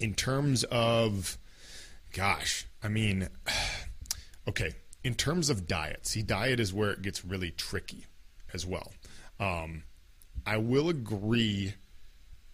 in 0.00 0.14
terms 0.14 0.64
of, 0.64 1.38
gosh, 2.12 2.66
I 2.82 2.88
mean, 2.88 3.28
okay, 4.48 4.72
in 5.02 5.14
terms 5.14 5.50
of 5.50 5.66
diet, 5.66 6.06
see, 6.06 6.22
diet 6.22 6.58
is 6.58 6.72
where 6.72 6.90
it 6.90 7.02
gets 7.02 7.24
really 7.24 7.50
tricky 7.50 8.06
as 8.52 8.64
well. 8.64 8.92
Um, 9.38 9.82
I 10.46 10.58
will 10.58 10.88
agree. 10.88 11.74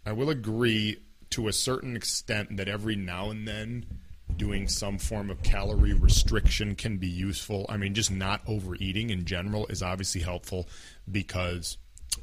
I 0.06 0.12
will 0.12 0.30
agree 0.30 0.99
to 1.30 1.49
a 1.49 1.52
certain 1.52 1.97
extent 1.97 2.56
that 2.56 2.68
every 2.68 2.97
now 2.97 3.30
and 3.30 3.47
then 3.47 3.87
doing 4.37 4.68
some 4.68 4.99
form 4.99 5.30
of 5.30 5.42
calorie 5.42 5.92
restriction 5.92 6.75
can 6.75 6.97
be 6.97 7.09
useful. 7.09 7.66
I 7.68 7.76
mean, 7.76 7.94
just 7.94 8.11
not 8.11 8.42
overeating 8.47 9.11
in 9.11 9.25
general 9.25 9.66
is 9.66 9.82
obviously 9.82 10.20
helpful 10.20 10.68
because 11.11 11.78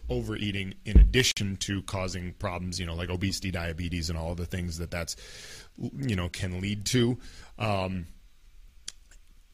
overeating, 0.10 0.74
in 0.86 1.00
addition 1.00 1.58
to 1.58 1.82
causing 1.84 2.34
problems, 2.34 2.80
you 2.80 2.86
know, 2.86 2.96
like 2.96 3.10
obesity, 3.10 3.52
diabetes, 3.52 4.10
and 4.10 4.18
all 4.18 4.32
of 4.32 4.38
the 4.38 4.46
things 4.46 4.78
that 4.80 4.92
that's, 4.92 5.16
you 5.78 6.16
know, 6.16 6.30
can 6.30 6.62
lead 6.62 6.86
to, 6.88 7.18
Um, 7.58 8.08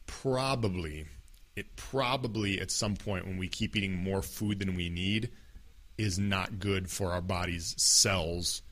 probably, 0.06 1.06
it 1.56 1.76
probably 1.76 2.60
at 2.60 2.70
some 2.70 2.96
point 2.96 3.26
when 3.26 3.36
we 3.36 3.48
keep 3.48 3.76
eating 3.76 3.94
more 3.94 4.22
food 4.22 4.58
than 4.58 4.74
we 4.74 4.88
need 4.88 5.30
is 5.98 6.18
not 6.18 6.58
good 6.58 6.90
for 6.90 7.12
our 7.12 7.20
body's 7.20 7.74
cells 7.80 8.62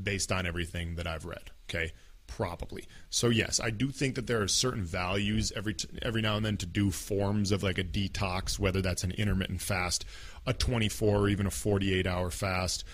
based 0.00 0.32
on 0.32 0.46
everything 0.46 0.96
that 0.96 1.06
I've 1.06 1.24
read. 1.24 1.50
Okay. 1.68 1.92
Probably. 2.36 2.86
So 3.10 3.28
yes, 3.28 3.60
I 3.60 3.68
do 3.68 3.88
think 3.88 4.14
that 4.14 4.26
there 4.26 4.40
are 4.40 4.48
certain 4.48 4.84
values 4.84 5.52
every 5.54 5.74
t- 5.74 5.88
every 6.00 6.22
now 6.22 6.36
and 6.36 6.46
then 6.46 6.56
to 6.58 6.66
do 6.66 6.90
forms 6.90 7.52
of 7.52 7.62
like 7.62 7.76
a 7.76 7.84
detox, 7.84 8.58
whether 8.58 8.80
that's 8.80 9.04
an 9.04 9.10
intermittent 9.12 9.60
fast, 9.60 10.06
a 10.46 10.54
24 10.54 11.18
or 11.18 11.28
even 11.28 11.44
a 11.46 11.50
48 11.50 12.06
hour 12.06 12.30
fast. 12.30 12.84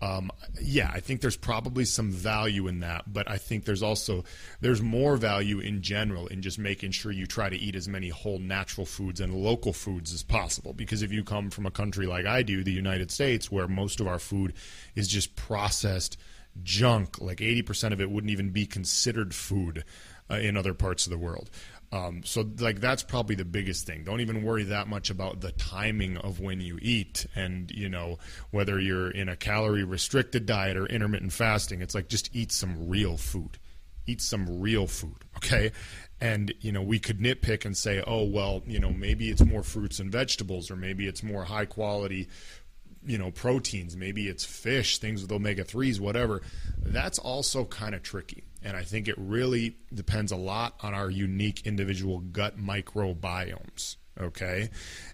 Um, 0.00 0.30
yeah, 0.60 0.90
I 0.92 1.00
think 1.00 1.20
there's 1.20 1.36
probably 1.36 1.84
some 1.84 2.12
value 2.12 2.68
in 2.68 2.80
that, 2.80 3.12
but 3.12 3.28
I 3.28 3.36
think 3.36 3.64
there's 3.64 3.82
also 3.82 4.24
there's 4.60 4.80
more 4.80 5.16
value 5.16 5.58
in 5.58 5.82
general 5.82 6.28
in 6.28 6.40
just 6.40 6.58
making 6.58 6.92
sure 6.92 7.10
you 7.10 7.26
try 7.26 7.48
to 7.48 7.56
eat 7.56 7.74
as 7.74 7.88
many 7.88 8.08
whole 8.08 8.38
natural 8.38 8.86
foods 8.86 9.20
and 9.20 9.34
local 9.34 9.72
foods 9.72 10.12
as 10.12 10.22
possible. 10.22 10.72
Because 10.72 11.02
if 11.02 11.12
you 11.12 11.24
come 11.24 11.50
from 11.50 11.66
a 11.66 11.70
country 11.70 12.06
like 12.06 12.26
I 12.26 12.42
do, 12.42 12.62
the 12.62 12.70
United 12.70 13.10
States, 13.10 13.50
where 13.50 13.66
most 13.66 13.98
of 13.98 14.06
our 14.06 14.20
food 14.20 14.54
is 14.94 15.08
just 15.08 15.34
processed 15.34 16.16
junk. 16.62 17.20
Like 17.20 17.38
80% 17.38 17.92
of 17.92 18.00
it 18.00 18.10
wouldn't 18.10 18.30
even 18.30 18.50
be 18.50 18.66
considered 18.66 19.34
food 19.34 19.84
uh, 20.30 20.34
in 20.36 20.56
other 20.56 20.74
parts 20.74 21.06
of 21.06 21.10
the 21.10 21.18
world. 21.18 21.50
Um, 21.90 22.22
so, 22.22 22.44
like, 22.58 22.80
that's 22.80 23.02
probably 23.02 23.34
the 23.34 23.46
biggest 23.46 23.86
thing. 23.86 24.04
Don't 24.04 24.20
even 24.20 24.42
worry 24.42 24.64
that 24.64 24.88
much 24.88 25.08
about 25.08 25.40
the 25.40 25.52
timing 25.52 26.18
of 26.18 26.38
when 26.38 26.60
you 26.60 26.78
eat 26.82 27.26
and, 27.34 27.70
you 27.70 27.88
know, 27.88 28.18
whether 28.50 28.78
you're 28.78 29.10
in 29.10 29.28
a 29.28 29.36
calorie 29.36 29.84
restricted 29.84 30.44
diet 30.44 30.76
or 30.76 30.84
intermittent 30.86 31.32
fasting. 31.32 31.80
It's 31.80 31.94
like 31.94 32.08
just 32.08 32.34
eat 32.34 32.52
some 32.52 32.88
real 32.88 33.16
food. 33.16 33.58
Eat 34.06 34.20
some 34.20 34.60
real 34.60 34.86
food, 34.86 35.24
okay? 35.36 35.72
And, 36.20 36.52
you 36.60 36.72
know, 36.72 36.82
we 36.82 36.98
could 36.98 37.20
nitpick 37.20 37.64
and 37.64 37.76
say, 37.76 38.02
oh, 38.06 38.24
well, 38.24 38.62
you 38.66 38.78
know, 38.78 38.90
maybe 38.90 39.30
it's 39.30 39.44
more 39.44 39.62
fruits 39.62 39.98
and 39.98 40.10
vegetables 40.10 40.70
or 40.70 40.76
maybe 40.76 41.06
it's 41.06 41.22
more 41.22 41.44
high 41.44 41.66
quality 41.66 42.28
you 43.04 43.18
know 43.18 43.30
proteins. 43.30 43.96
Maybe 43.96 44.28
it's 44.28 44.44
fish 44.44 44.98
things 44.98 45.22
with 45.22 45.32
omega 45.32 45.64
3s 45.64 46.00
whatever. 46.00 46.42
That's 46.80 47.18
also 47.18 47.64
kind 47.64 47.94
of 47.94 48.02
tricky. 48.02 48.44
And 48.62 48.76
i 48.76 48.82
think 48.82 49.06
it 49.06 49.14
really 49.16 49.76
depends 49.94 50.32
a 50.32 50.36
lot 50.36 50.74
on 50.80 50.92
our 50.92 51.08
unique 51.08 51.64
individual 51.64 52.18
gut 52.18 52.58
microbiomes 52.58 53.96
okay? 54.20 54.70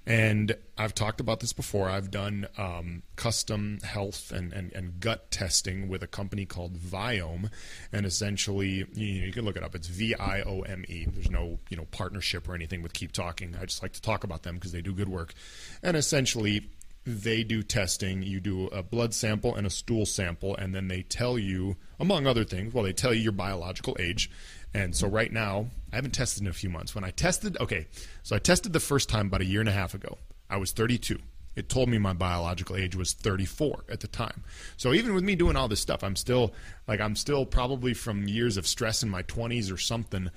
And 0.06 0.56
i've 0.76 0.94
talked 0.94 1.20
about 1.20 1.40
this 1.40 1.52
before. 1.52 1.88
I've 1.88 2.10
done 2.10 2.46
um, 2.58 3.02
custom 3.16 3.78
health 3.82 4.32
and, 4.32 4.52
and, 4.52 4.72
and, 4.72 4.98
gut 4.98 5.30
testing 5.30 5.88
with 5.88 6.02
a 6.02 6.06
company 6.06 6.46
called 6.46 6.78
viome. 6.78 7.50
And 7.92 8.06
essentially 8.06 8.86
you, 8.94 9.20
know, 9.20 9.26
you 9.26 9.32
can 9.32 9.44
look 9.44 9.56
it 9.56 9.62
up. 9.62 9.74
It's 9.74 9.88
v-i-o-m-e 9.88 11.06
there's 11.12 11.30
no 11.30 11.58
you 11.70 11.76
know 11.76 11.86
partnership 11.90 12.48
or 12.48 12.54
anything 12.54 12.82
with 12.82 12.92
keep 12.92 13.12
talking. 13.12 13.56
I 13.60 13.66
just 13.66 13.82
like 13.82 13.92
to 13.92 14.02
talk 14.02 14.24
about 14.24 14.42
them 14.42 14.56
because 14.56 14.72
they 14.72 14.82
do 14.82 14.92
good 14.92 15.08
work. 15.08 15.34
And 15.82 15.96
essentially 15.96 16.70
they 17.04 17.44
do 17.44 17.62
testing. 17.62 18.23
You 18.23 18.40
do 18.40 18.66
a 18.68 18.82
blood 18.82 19.14
sample 19.14 19.54
and 19.54 19.66
a 19.66 19.70
stool 19.70 20.06
sample, 20.06 20.56
and 20.56 20.75
then 20.75 20.88
they 20.88 21.02
tell 21.02 21.38
you, 21.38 21.76
among 22.00 22.26
other 22.26 22.44
things, 22.44 22.73
well, 22.73 22.84
they 22.84 22.92
tell 22.92 23.12
you 23.12 23.20
your 23.20 23.32
biological 23.32 23.96
age. 24.00 24.30
And 24.73 24.94
so 24.96 25.06
right 25.06 25.32
now, 25.32 25.66
I 25.92 25.96
haven't 25.96 26.12
tested 26.14 26.42
in 26.42 26.49
a 26.49 26.52
few 26.52 26.70
months. 26.70 26.94
When 26.94 27.04
I 27.04 27.11
tested, 27.11 27.56
okay, 27.61 27.87
so 28.23 28.34
I 28.34 28.38
tested 28.38 28.73
the 28.73 28.80
first 28.80 29.08
time 29.08 29.26
about 29.26 29.42
a 29.42 29.46
year 29.46 29.61
and 29.61 29.68
a 29.68 29.73
half 29.73 29.94
ago. 29.94 30.18
I 30.50 30.56
was 30.56 30.73
32. 30.73 31.18
It 31.56 31.68
told 31.68 31.88
me 31.88 31.99
my 31.99 32.12
biological 32.12 32.76
age 32.76 32.96
was 32.96 33.12
34 33.12 33.84
at 33.88 34.00
the 34.00 34.08
time. 34.08 34.42
So 34.76 34.92
even 34.92 35.14
with 35.14 35.23
me 35.23 35.37
doing 35.37 35.56
all 35.56 35.68
this 35.68 35.80
stuff, 35.80 36.02
I'm 36.02 36.16
still 36.16 36.52
like 36.88 37.00
I'm 37.00 37.14
still 37.14 37.46
probably 37.46 37.94
from 37.94 38.26
years 38.26 38.56
of 38.56 38.66
stress 38.66 39.02
in 39.02 39.08
my 39.08 39.23
20s 39.23 39.73
or 39.73 39.76
something. 39.76 40.30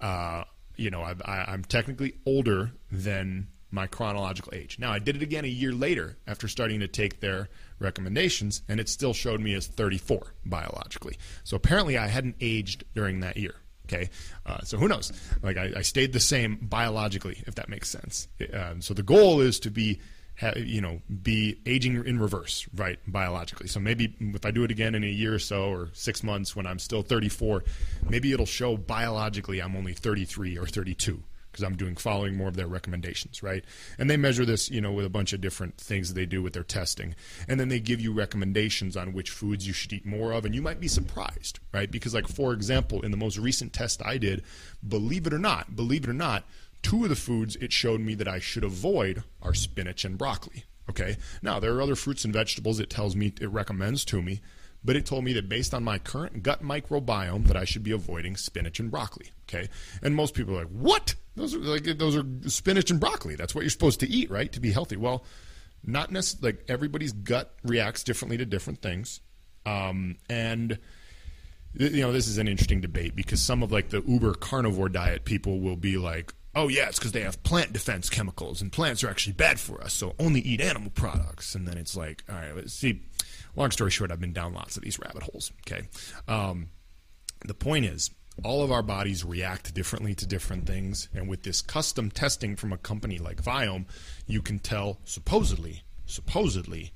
Uh, 0.00 0.44
you 0.76 0.90
know, 0.90 1.02
I, 1.02 1.14
I, 1.24 1.52
I'm 1.52 1.64
technically 1.64 2.14
older 2.24 2.72
than 2.90 3.48
my 3.74 3.86
chronological 3.88 4.54
age. 4.54 4.78
Now, 4.78 4.92
I 4.92 5.00
did 5.00 5.16
it 5.16 5.22
again 5.22 5.44
a 5.44 5.48
year 5.48 5.72
later 5.72 6.16
after 6.26 6.48
starting 6.48 6.80
to 6.80 6.88
take 6.88 7.20
their 7.20 7.48
recommendations, 7.78 8.62
and 8.68 8.78
it 8.78 8.88
still 8.88 9.12
showed 9.12 9.40
me 9.40 9.54
as 9.54 9.66
34 9.66 10.34
biologically. 10.46 11.18
So 11.42 11.56
apparently, 11.56 11.98
I 11.98 12.06
hadn't 12.06 12.36
aged 12.40 12.84
during 12.94 13.20
that 13.20 13.36
year. 13.36 13.56
Okay, 13.86 14.08
uh, 14.46 14.62
so 14.62 14.78
who 14.78 14.88
knows? 14.88 15.12
Like 15.42 15.58
I, 15.58 15.72
I, 15.76 15.82
stayed 15.82 16.14
the 16.14 16.20
same 16.20 16.56
biologically, 16.62 17.42
if 17.46 17.56
that 17.56 17.68
makes 17.68 17.90
sense. 17.90 18.28
Um, 18.54 18.80
so 18.80 18.94
the 18.94 19.02
goal 19.02 19.42
is 19.42 19.60
to 19.60 19.70
be, 19.70 20.00
you 20.56 20.80
know, 20.80 21.02
be 21.22 21.60
aging 21.66 22.02
in 22.06 22.18
reverse, 22.18 22.66
right, 22.74 22.98
biologically. 23.06 23.68
So 23.68 23.80
maybe 23.80 24.14
if 24.18 24.46
I 24.46 24.52
do 24.52 24.64
it 24.64 24.70
again 24.70 24.94
in 24.94 25.04
a 25.04 25.08
year 25.08 25.34
or 25.34 25.38
so, 25.38 25.64
or 25.64 25.90
six 25.92 26.22
months 26.22 26.56
when 26.56 26.66
I'm 26.66 26.78
still 26.78 27.02
34, 27.02 27.62
maybe 28.08 28.32
it'll 28.32 28.46
show 28.46 28.78
biologically 28.78 29.60
I'm 29.60 29.76
only 29.76 29.92
33 29.92 30.56
or 30.56 30.66
32 30.66 31.22
because 31.54 31.64
I'm 31.64 31.76
doing 31.76 31.94
following 31.94 32.36
more 32.36 32.48
of 32.48 32.56
their 32.56 32.66
recommendations, 32.66 33.42
right? 33.42 33.64
And 33.96 34.10
they 34.10 34.16
measure 34.16 34.44
this, 34.44 34.70
you 34.70 34.80
know, 34.80 34.90
with 34.90 35.06
a 35.06 35.10
bunch 35.10 35.32
of 35.32 35.40
different 35.40 35.78
things 35.78 36.08
that 36.08 36.14
they 36.14 36.26
do 36.26 36.42
with 36.42 36.52
their 36.52 36.64
testing. 36.64 37.14
And 37.46 37.60
then 37.60 37.68
they 37.68 37.78
give 37.78 38.00
you 38.00 38.12
recommendations 38.12 38.96
on 38.96 39.12
which 39.12 39.30
foods 39.30 39.66
you 39.66 39.72
should 39.72 39.92
eat 39.92 40.04
more 40.04 40.32
of, 40.32 40.44
and 40.44 40.54
you 40.54 40.60
might 40.60 40.80
be 40.80 40.88
surprised, 40.88 41.60
right? 41.72 41.90
Because 41.90 42.12
like 42.12 42.26
for 42.26 42.52
example, 42.52 43.02
in 43.02 43.12
the 43.12 43.16
most 43.16 43.38
recent 43.38 43.72
test 43.72 44.02
I 44.04 44.18
did, 44.18 44.42
believe 44.86 45.28
it 45.28 45.32
or 45.32 45.38
not, 45.38 45.76
believe 45.76 46.04
it 46.04 46.10
or 46.10 46.14
not, 46.14 46.44
two 46.82 47.04
of 47.04 47.08
the 47.08 47.16
foods 47.16 47.54
it 47.56 47.72
showed 47.72 48.00
me 48.00 48.14
that 48.16 48.28
I 48.28 48.40
should 48.40 48.64
avoid 48.64 49.22
are 49.40 49.54
spinach 49.54 50.04
and 50.04 50.18
broccoli. 50.18 50.64
Okay. 50.90 51.16
Now 51.40 51.60
there 51.60 51.74
are 51.74 51.80
other 51.80 51.96
fruits 51.96 52.24
and 52.24 52.34
vegetables 52.34 52.80
it 52.80 52.90
tells 52.90 53.14
me 53.14 53.32
it 53.40 53.48
recommends 53.50 54.04
to 54.06 54.20
me 54.20 54.40
but 54.84 54.96
it 54.96 55.06
told 55.06 55.24
me 55.24 55.32
that 55.32 55.48
based 55.48 55.72
on 55.72 55.82
my 55.82 55.98
current 55.98 56.42
gut 56.42 56.62
microbiome 56.62 57.46
that 57.46 57.56
I 57.56 57.64
should 57.64 57.82
be 57.82 57.92
avoiding 57.92 58.36
spinach 58.36 58.78
and 58.80 58.90
broccoli. 58.90 59.30
Okay, 59.48 59.68
and 60.02 60.14
most 60.14 60.34
people 60.34 60.54
are 60.54 60.64
like, 60.64 60.72
"What? 60.72 61.14
Those 61.36 61.54
are 61.54 61.58
like 61.58 61.84
those 61.98 62.16
are 62.16 62.24
spinach 62.46 62.90
and 62.90 63.00
broccoli. 63.00 63.34
That's 63.34 63.54
what 63.54 63.62
you're 63.62 63.70
supposed 63.70 64.00
to 64.00 64.08
eat, 64.08 64.30
right, 64.30 64.52
to 64.52 64.60
be 64.60 64.72
healthy." 64.72 64.96
Well, 64.96 65.24
not 65.82 66.10
necessarily. 66.10 66.52
Like 66.52 66.64
everybody's 66.68 67.12
gut 67.12 67.54
reacts 67.62 68.04
differently 68.04 68.36
to 68.38 68.44
different 68.44 68.82
things, 68.82 69.20
um, 69.64 70.16
and 70.28 70.78
you 71.76 72.02
know 72.02 72.12
this 72.12 72.28
is 72.28 72.38
an 72.38 72.48
interesting 72.48 72.80
debate 72.80 73.16
because 73.16 73.40
some 73.42 73.62
of 73.62 73.72
like 73.72 73.90
the 73.90 74.02
uber 74.06 74.34
carnivore 74.34 74.88
diet 74.88 75.24
people 75.24 75.60
will 75.60 75.76
be 75.76 75.96
like 75.96 76.32
oh 76.54 76.68
yeah 76.68 76.88
it's 76.88 76.98
because 76.98 77.12
they 77.12 77.22
have 77.22 77.42
plant 77.42 77.72
defense 77.72 78.08
chemicals 78.08 78.62
and 78.62 78.70
plants 78.70 79.02
are 79.02 79.08
actually 79.08 79.32
bad 79.32 79.58
for 79.58 79.82
us 79.82 79.92
so 79.92 80.14
only 80.18 80.40
eat 80.40 80.60
animal 80.60 80.90
products 80.90 81.54
and 81.54 81.66
then 81.66 81.76
it's 81.76 81.96
like 81.96 82.22
all 82.28 82.36
right 82.36 82.54
let's 82.54 82.72
see 82.72 83.02
long 83.56 83.70
story 83.70 83.90
short, 83.90 84.10
I've 84.10 84.20
been 84.20 84.32
down 84.32 84.54
lots 84.54 84.76
of 84.76 84.82
these 84.82 84.98
rabbit 84.98 85.22
holes. 85.22 85.52
Okay. 85.66 85.88
Um, 86.28 86.68
the 87.44 87.54
point 87.54 87.84
is, 87.84 88.10
all 88.42 88.62
of 88.62 88.72
our 88.72 88.82
bodies 88.82 89.24
react 89.24 89.74
differently 89.74 90.14
to 90.16 90.26
different 90.26 90.66
things. 90.66 91.08
And 91.14 91.28
with 91.28 91.42
this 91.42 91.62
custom 91.62 92.10
testing 92.10 92.56
from 92.56 92.72
a 92.72 92.78
company 92.78 93.18
like 93.18 93.42
Viome, 93.42 93.86
you 94.26 94.42
can 94.42 94.58
tell 94.58 94.98
supposedly, 95.04 95.82
supposedly, 96.06 96.92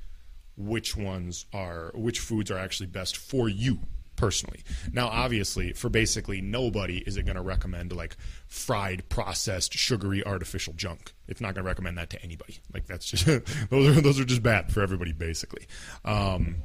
which 0.57 0.97
ones 0.97 1.47
are, 1.53 1.93
which 1.95 2.19
foods 2.19 2.51
are 2.51 2.59
actually 2.59 2.89
best 2.89 3.17
for 3.17 3.49
you 3.49 3.81
personally. 4.19 4.65
Now, 4.93 5.09
obviously, 5.09 5.73
for 5.73 5.89
basically 5.89 6.43
nobody 6.43 6.99
is 6.99 7.17
it 7.17 7.25
going 7.25 7.37
to 7.37 7.43
recommend 7.43 7.93
like 7.93 8.17
fried, 8.49 9.09
processed, 9.09 9.73
sugary, 9.73 10.25
artificial 10.27 10.75
junk. 10.75 11.15
It's 11.29 11.41
not 11.41 11.55
going 11.55 11.65
to 11.65 11.69
recommend 11.69 11.97
that 11.99 12.11
to 12.11 12.23
anybody. 12.23 12.59
Like 12.75 12.87
that's 12.87 13.07
just 13.07 13.25
those 13.71 13.97
are 13.97 14.01
those 14.01 14.21
are 14.21 14.25
just 14.25 14.43
bad 14.43 14.73
for 14.73 14.83
everybody, 14.83 15.13
basically. 15.13 15.67
Um, 16.05 16.57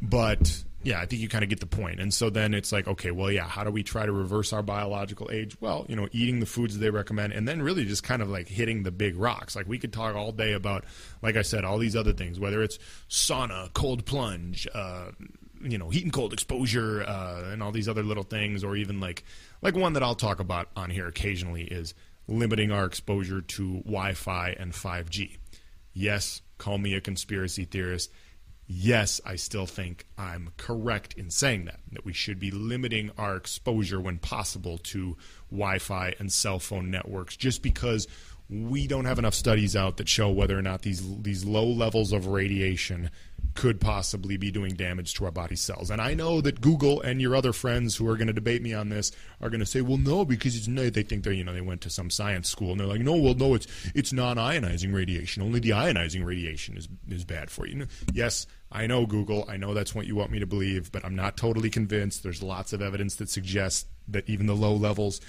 but 0.00 0.62
yeah, 0.82 1.00
I 1.00 1.06
think 1.06 1.20
you 1.20 1.28
kind 1.28 1.44
of 1.44 1.50
get 1.50 1.60
the 1.60 1.66
point. 1.66 2.00
And 2.00 2.12
so 2.12 2.30
then 2.30 2.54
it's 2.54 2.72
like, 2.72 2.88
okay, 2.88 3.10
well, 3.10 3.30
yeah, 3.30 3.46
how 3.46 3.64
do 3.64 3.70
we 3.70 3.82
try 3.82 4.06
to 4.06 4.12
reverse 4.12 4.52
our 4.52 4.62
biological 4.62 5.30
age? 5.30 5.56
Well, 5.60 5.84
you 5.88 5.96
know, 5.96 6.08
eating 6.12 6.40
the 6.40 6.46
foods 6.46 6.78
they 6.78 6.90
recommend, 6.90 7.34
and 7.34 7.46
then 7.46 7.60
really 7.60 7.84
just 7.84 8.02
kind 8.02 8.22
of 8.22 8.30
like 8.30 8.48
hitting 8.48 8.82
the 8.82 8.90
big 8.90 9.16
rocks. 9.16 9.54
Like 9.54 9.68
we 9.68 9.78
could 9.78 9.92
talk 9.92 10.14
all 10.14 10.32
day 10.32 10.52
about, 10.52 10.84
like 11.22 11.36
I 11.36 11.42
said, 11.42 11.64
all 11.64 11.78
these 11.78 11.96
other 11.96 12.12
things, 12.12 12.40
whether 12.40 12.62
it's 12.62 12.78
sauna, 13.08 13.72
cold 13.74 14.06
plunge, 14.06 14.66
uh, 14.74 15.10
you 15.60 15.78
know 15.78 15.90
heat 15.90 16.04
and 16.04 16.12
cold 16.12 16.32
exposure 16.32 17.02
uh, 17.02 17.50
and 17.52 17.62
all 17.62 17.72
these 17.72 17.88
other 17.88 18.02
little 18.02 18.22
things, 18.22 18.64
or 18.64 18.76
even 18.76 19.00
like 19.00 19.24
like 19.62 19.74
one 19.74 19.92
that 19.94 20.02
I'll 20.02 20.14
talk 20.14 20.40
about 20.40 20.68
on 20.76 20.90
here 20.90 21.06
occasionally 21.06 21.64
is 21.64 21.94
limiting 22.28 22.70
our 22.70 22.84
exposure 22.84 23.40
to 23.40 23.78
Wi-Fi 23.78 24.56
and 24.58 24.72
5G. 24.72 25.38
Yes, 25.92 26.42
call 26.58 26.78
me 26.78 26.94
a 26.94 27.00
conspiracy 27.00 27.64
theorist. 27.64 28.10
Yes, 28.72 29.20
I 29.26 29.34
still 29.34 29.66
think 29.66 30.06
I'm 30.16 30.52
correct 30.56 31.14
in 31.14 31.30
saying 31.30 31.64
that 31.64 31.80
that 31.92 32.04
we 32.04 32.12
should 32.12 32.38
be 32.38 32.52
limiting 32.52 33.10
our 33.18 33.36
exposure 33.36 34.00
when 34.00 34.18
possible 34.18 34.78
to 34.78 35.16
Wi-Fi 35.50 36.14
and 36.18 36.32
cell 36.32 36.60
phone 36.60 36.90
networks 36.90 37.36
just 37.36 37.62
because 37.62 38.06
we 38.50 38.88
don't 38.88 39.04
have 39.04 39.18
enough 39.18 39.34
studies 39.34 39.76
out 39.76 39.96
that 39.96 40.08
show 40.08 40.28
whether 40.28 40.58
or 40.58 40.62
not 40.62 40.82
these 40.82 41.02
these 41.22 41.44
low 41.44 41.66
levels 41.66 42.12
of 42.12 42.26
radiation 42.26 43.10
could 43.60 43.78
possibly 43.78 44.38
be 44.38 44.50
doing 44.50 44.72
damage 44.72 45.12
to 45.12 45.26
our 45.26 45.30
body 45.30 45.54
cells. 45.54 45.90
And 45.90 46.00
I 46.00 46.14
know 46.14 46.40
that 46.40 46.62
Google 46.62 47.02
and 47.02 47.20
your 47.20 47.36
other 47.36 47.52
friends 47.52 47.94
who 47.94 48.08
are 48.08 48.16
going 48.16 48.28
to 48.28 48.32
debate 48.32 48.62
me 48.62 48.72
on 48.72 48.88
this 48.88 49.12
are 49.38 49.50
going 49.50 49.60
to 49.60 49.66
say, 49.66 49.82
"Well, 49.82 49.98
no, 49.98 50.24
because 50.24 50.56
it's 50.56 50.66
no." 50.66 50.88
They 50.88 51.02
think 51.02 51.24
they 51.24 51.34
you 51.34 51.44
know 51.44 51.52
they 51.52 51.60
went 51.60 51.82
to 51.82 51.90
some 51.90 52.08
science 52.08 52.48
school 52.48 52.70
and 52.70 52.80
they're 52.80 52.86
like, 52.86 53.02
"No, 53.02 53.16
well, 53.16 53.34
no, 53.34 53.52
it's 53.52 53.66
it's 53.94 54.14
non-ionizing 54.14 54.94
radiation. 54.94 55.42
Only 55.42 55.60
the 55.60 55.70
ionizing 55.70 56.24
radiation 56.24 56.78
is 56.78 56.88
is 57.06 57.26
bad 57.26 57.50
for 57.50 57.66
you." 57.66 57.86
Yes, 58.14 58.46
I 58.72 58.86
know 58.86 59.04
Google. 59.04 59.44
I 59.46 59.58
know 59.58 59.74
that's 59.74 59.94
what 59.94 60.06
you 60.06 60.16
want 60.16 60.30
me 60.30 60.38
to 60.38 60.46
believe, 60.46 60.90
but 60.90 61.04
I'm 61.04 61.14
not 61.14 61.36
totally 61.36 61.68
convinced. 61.68 62.22
There's 62.22 62.42
lots 62.42 62.72
of 62.72 62.80
evidence 62.80 63.16
that 63.16 63.28
suggests 63.28 63.84
that 64.08 64.26
even 64.26 64.46
the 64.46 64.56
low 64.56 64.74
levels 64.74 65.20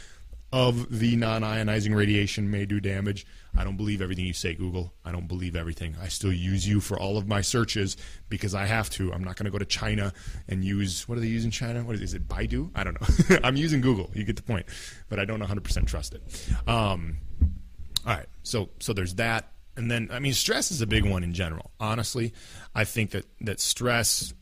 of 0.51 0.99
the 0.99 1.15
non-ionizing 1.15 1.95
radiation 1.95 2.51
may 2.51 2.65
do 2.65 2.79
damage. 2.79 3.25
I 3.55 3.63
don't 3.63 3.77
believe 3.77 4.01
everything 4.01 4.25
you 4.25 4.33
say, 4.33 4.53
Google. 4.53 4.93
I 5.05 5.11
don't 5.11 5.27
believe 5.27 5.55
everything. 5.55 5.95
I 6.01 6.07
still 6.07 6.31
use 6.31 6.67
you 6.67 6.79
for 6.79 6.99
all 6.99 7.17
of 7.17 7.27
my 7.27 7.41
searches 7.41 7.97
because 8.29 8.53
I 8.53 8.65
have 8.65 8.89
to. 8.91 9.13
I'm 9.13 9.23
not 9.23 9.37
going 9.37 9.45
to 9.45 9.51
go 9.51 9.57
to 9.57 9.65
China 9.65 10.13
and 10.47 10.63
use 10.63 11.07
what 11.07 11.15
do 11.15 11.21
they 11.21 11.27
use 11.27 11.45
in 11.45 11.51
China? 11.51 11.83
What 11.83 11.95
is, 11.95 12.01
is 12.01 12.13
it? 12.13 12.27
Baidu? 12.27 12.71
I 12.75 12.83
don't 12.83 12.99
know. 12.99 13.37
I'm 13.43 13.55
using 13.55 13.81
Google. 13.81 14.09
You 14.13 14.23
get 14.23 14.35
the 14.35 14.43
point, 14.43 14.65
but 15.09 15.19
I 15.19 15.25
don't 15.25 15.41
100% 15.41 15.87
trust 15.87 16.13
it. 16.13 16.21
Um, 16.67 17.17
all 18.05 18.15
right, 18.15 18.25
so 18.43 18.69
so 18.79 18.93
there's 18.93 19.15
that, 19.15 19.51
and 19.75 19.91
then 19.91 20.09
I 20.11 20.19
mean, 20.19 20.33
stress 20.33 20.71
is 20.71 20.81
a 20.81 20.87
big 20.87 21.05
one 21.05 21.23
in 21.23 21.33
general. 21.33 21.71
Honestly, 21.79 22.33
I 22.73 22.83
think 22.83 23.11
that 23.11 23.25
that 23.41 23.59
stress 23.59 24.33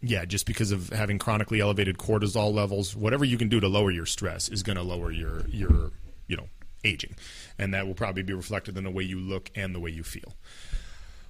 yeah, 0.00 0.24
just 0.24 0.46
because 0.46 0.72
of 0.72 0.90
having 0.90 1.18
chronically 1.18 1.60
elevated 1.60 1.98
cortisol 1.98 2.52
levels, 2.52 2.94
whatever 2.94 3.24
you 3.24 3.38
can 3.38 3.48
do 3.48 3.60
to 3.60 3.68
lower 3.68 3.90
your 3.90 4.06
stress 4.06 4.48
is 4.48 4.62
going 4.62 4.76
to 4.76 4.82
lower 4.82 5.10
your 5.10 5.46
your 5.48 5.92
you 6.28 6.36
know 6.36 6.48
aging, 6.84 7.16
and 7.58 7.74
that 7.74 7.86
will 7.86 7.94
probably 7.94 8.22
be 8.22 8.32
reflected 8.32 8.76
in 8.76 8.84
the 8.84 8.90
way 8.90 9.02
you 9.02 9.18
look 9.18 9.50
and 9.54 9.74
the 9.74 9.80
way 9.80 9.90
you 9.90 10.02
feel. 10.02 10.34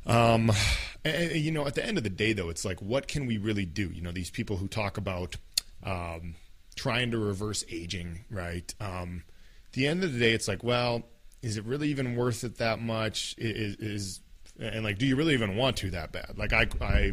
Um, 0.06 0.52
and, 1.04 1.32
you 1.32 1.50
know, 1.50 1.66
at 1.66 1.74
the 1.74 1.84
end 1.84 1.98
of 1.98 2.04
the 2.04 2.10
day, 2.10 2.32
though, 2.32 2.48
it's 2.48 2.64
like, 2.64 2.80
what 2.80 3.08
can 3.08 3.26
we 3.26 3.38
really 3.38 3.64
do? 3.64 3.88
You 3.88 4.02
know, 4.02 4.12
these 4.12 4.30
people 4.30 4.56
who 4.56 4.68
talk 4.68 4.98
about 4.98 5.36
um, 5.82 6.36
trying 6.76 7.10
to 7.10 7.18
reverse 7.18 7.64
aging, 7.70 8.24
right? 8.30 8.72
Um, 8.80 9.24
at 9.66 9.72
the 9.72 9.86
end 9.86 10.04
of 10.04 10.12
the 10.12 10.18
day, 10.18 10.32
it's 10.32 10.46
like, 10.46 10.62
well, 10.62 11.02
is 11.42 11.56
it 11.56 11.64
really 11.64 11.88
even 11.88 12.14
worth 12.16 12.44
it 12.44 12.58
that 12.58 12.80
much? 12.80 13.34
Is, 13.38 13.76
is 13.76 14.20
and 14.58 14.84
like, 14.84 14.98
do 14.98 15.06
you 15.06 15.16
really 15.16 15.34
even 15.34 15.56
want 15.56 15.76
to 15.78 15.90
that 15.90 16.12
bad? 16.12 16.34
Like, 16.36 16.52
I, 16.52 16.68
I 16.80 17.12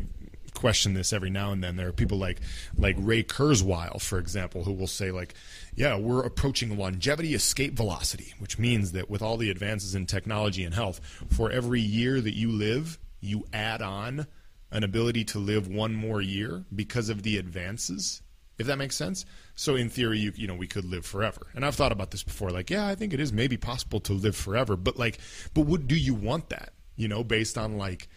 question 0.63 0.93
this 0.93 1.11
every 1.11 1.29
now 1.29 1.51
and 1.51 1.61
then. 1.61 1.75
There 1.75 1.89
are 1.89 1.91
people 1.91 2.17
like 2.17 2.39
like 2.77 2.95
Ray 2.97 3.21
Kurzweil, 3.21 3.99
for 3.99 4.17
example, 4.17 4.63
who 4.63 4.71
will 4.71 4.87
say 4.87 5.11
like, 5.11 5.33
"Yeah, 5.75 5.97
we're 5.97 6.23
approaching 6.23 6.77
longevity 6.77 7.33
escape 7.33 7.73
velocity," 7.73 8.33
which 8.39 8.57
means 8.57 8.93
that 8.93 9.09
with 9.09 9.21
all 9.21 9.35
the 9.35 9.49
advances 9.49 9.93
in 9.93 10.05
technology 10.05 10.63
and 10.63 10.73
health, 10.73 11.01
for 11.29 11.51
every 11.51 11.81
year 11.81 12.21
that 12.21 12.33
you 12.33 12.49
live, 12.49 12.97
you 13.19 13.45
add 13.51 13.81
on 13.81 14.25
an 14.71 14.85
ability 14.85 15.25
to 15.25 15.37
live 15.37 15.67
one 15.67 15.93
more 15.93 16.21
year 16.21 16.63
because 16.73 17.09
of 17.09 17.23
the 17.23 17.37
advances. 17.37 18.21
If 18.57 18.67
that 18.67 18.77
makes 18.77 18.95
sense. 18.95 19.25
So 19.55 19.75
in 19.75 19.89
theory, 19.89 20.19
you 20.19 20.31
you 20.33 20.47
know 20.47 20.55
we 20.55 20.67
could 20.67 20.85
live 20.85 21.05
forever. 21.05 21.47
And 21.55 21.65
I've 21.65 21.75
thought 21.75 21.91
about 21.91 22.11
this 22.11 22.23
before. 22.23 22.51
Like, 22.51 22.69
yeah, 22.69 22.87
I 22.87 22.95
think 22.95 23.13
it 23.13 23.19
is 23.19 23.33
maybe 23.33 23.57
possible 23.57 23.99
to 23.99 24.13
live 24.13 24.37
forever. 24.37 24.77
But 24.77 24.95
like, 24.97 25.19
but 25.53 25.65
would 25.65 25.89
do 25.89 25.97
you 25.97 26.13
want 26.13 26.47
that? 26.51 26.71
You 26.95 27.09
know, 27.09 27.21
based 27.21 27.57
on 27.57 27.77
like 27.77 28.07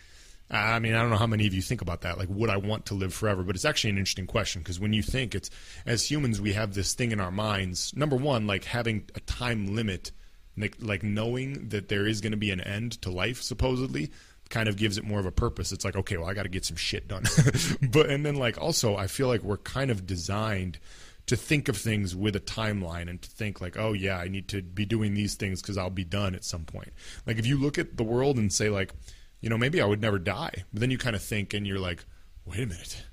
I 0.51 0.79
mean, 0.79 0.95
I 0.95 1.01
don't 1.01 1.11
know 1.11 1.17
how 1.17 1.27
many 1.27 1.47
of 1.47 1.55
you 1.55 1.63
think 1.63 1.83
about 1.83 2.03
that. 2.03 2.19
Like, 2.19 2.29
would 2.31 2.51
I 2.51 2.57
want 2.57 2.87
to 2.87 2.95
live 2.95 3.13
forever? 3.13 3.43
But 3.43 3.57
it's 3.57 3.65
actually 3.65 3.91
an 3.91 3.99
interesting 3.99 4.27
question 4.27 4.63
because 4.63 4.79
when 4.79 4.93
you 4.93 5.03
think 5.03 5.35
it's, 5.35 5.51
as 5.85 6.09
humans, 6.09 6.41
we 6.41 6.53
have 6.53 6.75
this 6.75 6.95
thing 6.95 7.11
in 7.11 7.21
our 7.21 7.33
minds. 7.33 7.93
Number 7.97 8.17
one, 8.17 8.47
like 8.47 8.65
having 8.65 9.09
a 9.17 9.21
time 9.21 9.75
limit, 9.75 10.13
like, 10.57 10.77
like 10.81 11.03
knowing 11.03 11.69
that 11.71 11.89
there 11.89 12.07
is 12.07 12.21
going 12.21 12.31
to 12.31 12.37
be 12.37 12.53
an 12.53 12.61
end 12.61 12.93
to 13.03 13.11
life, 13.11 13.43
supposedly, 13.43 14.13
kind 14.49 14.69
of 14.69 14.77
gives 14.77 14.99
it 14.99 15.05
more 15.05 15.19
of 15.19 15.27
a 15.27 15.33
purpose. 15.33 15.73
It's 15.73 15.85
like, 15.85 15.97
okay, 15.97 16.17
well, 16.17 16.29
I 16.29 16.35
got 16.35 16.45
to 16.45 16.49
get 16.49 16.65
some 16.65 16.77
shit 16.77 17.09
done. 17.09 17.25
but, 17.91 18.09
and 18.09 18.25
then, 18.25 18.37
like, 18.37 18.61
also, 18.61 18.97
I 18.97 19.09
feel 19.09 19.27
like 19.27 19.43
we're 19.43 19.57
kind 19.57 19.91
of 19.91 20.07
designed 20.07 20.79
to 21.27 21.37
think 21.37 21.69
of 21.69 21.77
things 21.77 22.15
with 22.15 22.37
a 22.37 22.41
timeline 22.41 23.11
and 23.11 23.21
to 23.21 23.29
think 23.29 23.61
like, 23.61 23.77
oh 23.77 23.93
yeah, 23.93 24.17
I 24.17 24.29
need 24.29 24.47
to 24.49 24.63
be 24.63 24.87
doing 24.87 25.15
these 25.15 25.35
things 25.35 25.61
because 25.61 25.77
I'll 25.77 25.91
be 25.91 26.05
done 26.05 26.37
at 26.37 26.45
some 26.45 26.65
point. 26.65 26.93
Like 27.27 27.39
if 27.39 27.47
you 27.47 27.59
look 27.59 27.79
at 27.79 27.97
the 27.97 28.05
world 28.05 28.37
and 28.37 28.53
say 28.53 28.71
like, 28.71 28.95
you 29.41 29.51
know, 29.51 29.59
maybe 29.59 29.81
I 29.81 29.85
would 29.85 30.01
never 30.01 30.19
die. 30.19 30.65
But 30.73 30.81
then 30.81 30.91
you 30.91 30.99
kind 30.99 31.17
of 31.17 31.23
think 31.23 31.55
and 31.55 31.67
you're 31.67 31.79
like, 31.79 32.05
wait 32.45 32.61
a 32.61 32.67
minute. 32.67 33.05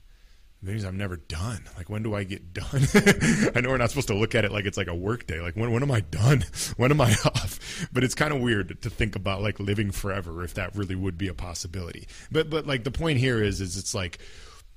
Maybe 0.61 0.85
I'm 0.85 0.97
never 0.97 1.17
done. 1.17 1.65
Like, 1.75 1.89
when 1.89 2.03
do 2.03 2.15
I 2.15 2.23
get 2.23 2.53
done? 2.53 2.87
I 3.53 3.59
know 3.59 3.69
we're 3.69 3.77
not 3.77 3.89
supposed 3.89 4.07
to 4.07 4.15
look 4.15 4.33
at 4.33 4.45
it 4.45 4.51
like 4.53 4.65
it's 4.65 4.77
like 4.77 4.87
a 4.87 4.95
work 4.95 5.27
day. 5.27 5.41
Like, 5.41 5.57
when, 5.57 5.73
when 5.73 5.83
am 5.83 5.91
I 5.91 5.99
done? 5.99 6.45
When 6.77 6.89
am 6.89 7.01
I 7.01 7.11
off? 7.25 7.87
But 7.91 8.05
it's 8.05 8.15
kind 8.15 8.33
of 8.33 8.39
weird 8.39 8.81
to 8.81 8.89
think 8.89 9.17
about 9.17 9.41
like 9.41 9.59
living 9.59 9.91
forever 9.91 10.41
if 10.41 10.53
that 10.53 10.73
really 10.73 10.95
would 10.95 11.17
be 11.17 11.27
a 11.27 11.33
possibility. 11.33 12.07
But, 12.31 12.49
but 12.49 12.65
like 12.65 12.85
the 12.85 12.91
point 12.91 13.19
here 13.19 13.43
is, 13.43 13.59
is 13.59 13.75
it's 13.75 13.93
like, 13.93 14.19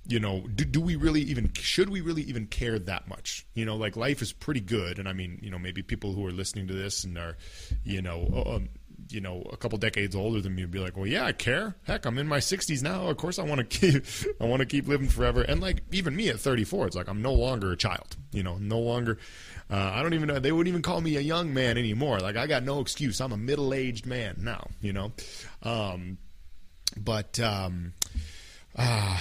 you 0.09 0.18
know, 0.18 0.40
do, 0.40 0.64
do 0.64 0.80
we 0.80 0.96
really 0.96 1.20
even, 1.22 1.52
should 1.54 1.88
we 1.88 2.00
really 2.00 2.22
even 2.22 2.46
care 2.46 2.78
that 2.80 3.06
much? 3.06 3.46
You 3.54 3.64
know, 3.64 3.76
like 3.76 3.96
life 3.96 4.22
is 4.22 4.32
pretty 4.32 4.61
good. 4.61 4.98
And 4.98 5.09
I 5.09 5.12
mean, 5.12 5.38
you 5.40 5.50
know, 5.50 5.59
maybe 5.59 5.82
people 5.82 6.12
who 6.12 6.26
are 6.26 6.32
listening 6.32 6.66
to 6.66 6.74
this 6.74 7.04
and 7.04 7.16
are, 7.16 7.37
you 7.85 8.02
know, 8.02 8.44
um, 8.46 8.68
you 9.11 9.21
know 9.21 9.42
a 9.53 9.57
couple 9.57 9.79
decades 9.79 10.14
older 10.14 10.40
than 10.40 10.55
me 10.55 10.62
would 10.62 10.71
be 10.71 10.79
like, 10.79 10.97
well, 10.97 11.07
yeah, 11.07 11.25
I 11.25 11.33
care. 11.33 11.77
Heck, 11.85 12.07
I'm 12.07 12.19
in 12.19 12.27
my 12.27 12.38
60s 12.38 12.83
now. 12.83 13.07
Of 13.09 13.16
course, 13.16 13.38
I 13.38 13.42
want 13.42 13.59
to 13.59 13.64
keep 13.79 14.05
I 14.40 14.45
want 14.45 14.61
to 14.61 14.66
keep 14.66 14.88
living 14.88 15.09
forever. 15.09 15.42
And 15.42 15.61
like 15.61 15.83
even 15.92 16.16
me 16.16 16.29
at 16.29 16.40
34, 16.40 16.88
it's 16.88 16.97
like 16.97 17.09
I'm 17.09 17.23
no 17.23 17.33
longer 17.33 17.73
a 17.73 17.77
child. 17.77 18.16
You 18.33 18.42
know, 18.42 18.57
no 18.59 18.79
longer. 18.79 19.19
Uh, 19.71 19.92
I 19.95 20.03
don't 20.03 20.14
even 20.14 20.29
know. 20.29 20.38
They 20.38 20.53
wouldn't 20.53 20.69
even 20.69 20.83
call 20.83 21.01
me 21.01 21.16
a 21.16 21.21
young 21.21 21.53
man 21.53 21.77
anymore. 21.77 22.21
Like 22.21 22.37
I 22.37 22.47
got 22.47 22.62
no 22.62 22.81
excuse. 22.81 23.21
I'm 23.21 23.33
a 23.33 23.37
middle 23.37 23.75
aged 23.75 24.07
man 24.07 24.37
now. 24.38 24.69
You 24.81 24.92
know, 24.92 25.12
um, 25.62 26.19
but. 26.97 27.38
Um, 27.40 27.95
uh, 28.79 29.19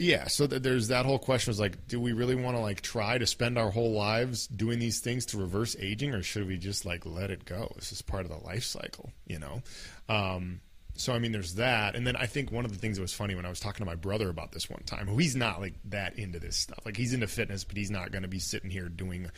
yeah 0.00 0.26
so 0.26 0.46
th- 0.46 0.62
there's 0.62 0.88
that 0.88 1.04
whole 1.04 1.18
question 1.18 1.50
is 1.50 1.60
like 1.60 1.86
do 1.86 2.00
we 2.00 2.12
really 2.12 2.34
want 2.34 2.56
to 2.56 2.60
like 2.60 2.80
try 2.80 3.18
to 3.18 3.26
spend 3.26 3.58
our 3.58 3.70
whole 3.70 3.92
lives 3.92 4.46
doing 4.46 4.78
these 4.78 5.00
things 5.00 5.26
to 5.26 5.36
reverse 5.38 5.76
aging 5.78 6.14
or 6.14 6.22
should 6.22 6.46
we 6.46 6.56
just 6.56 6.84
like 6.84 7.04
let 7.04 7.30
it 7.30 7.44
go? 7.44 7.70
This 7.76 7.92
is 7.92 8.00
part 8.02 8.24
of 8.24 8.30
the 8.30 8.44
life 8.44 8.64
cycle 8.64 9.10
you 9.26 9.38
know? 9.38 9.62
Um, 10.08 10.60
so 10.96 11.14
i 11.14 11.18
mean 11.18 11.32
there's 11.32 11.54
that 11.54 11.94
and 11.94 12.06
then 12.06 12.16
i 12.16 12.26
think 12.26 12.50
one 12.50 12.64
of 12.64 12.72
the 12.72 12.78
things 12.78 12.96
that 12.96 13.02
was 13.02 13.14
funny 13.14 13.34
when 13.34 13.46
i 13.46 13.48
was 13.48 13.60
talking 13.60 13.78
to 13.78 13.90
my 13.90 13.94
brother 13.94 14.28
about 14.28 14.52
this 14.52 14.68
one 14.68 14.82
time 14.82 15.06
who 15.06 15.16
he's 15.16 15.36
not 15.36 15.60
like 15.60 15.74
that 15.84 16.18
into 16.18 16.38
this 16.38 16.56
stuff 16.56 16.80
like 16.84 16.96
he's 16.96 17.14
into 17.14 17.26
fitness 17.26 17.64
but 17.64 17.76
he's 17.76 17.90
not 17.90 18.10
going 18.10 18.22
to 18.22 18.28
be 18.28 18.40
sitting 18.40 18.68
here 18.68 18.88
doing 18.88 19.30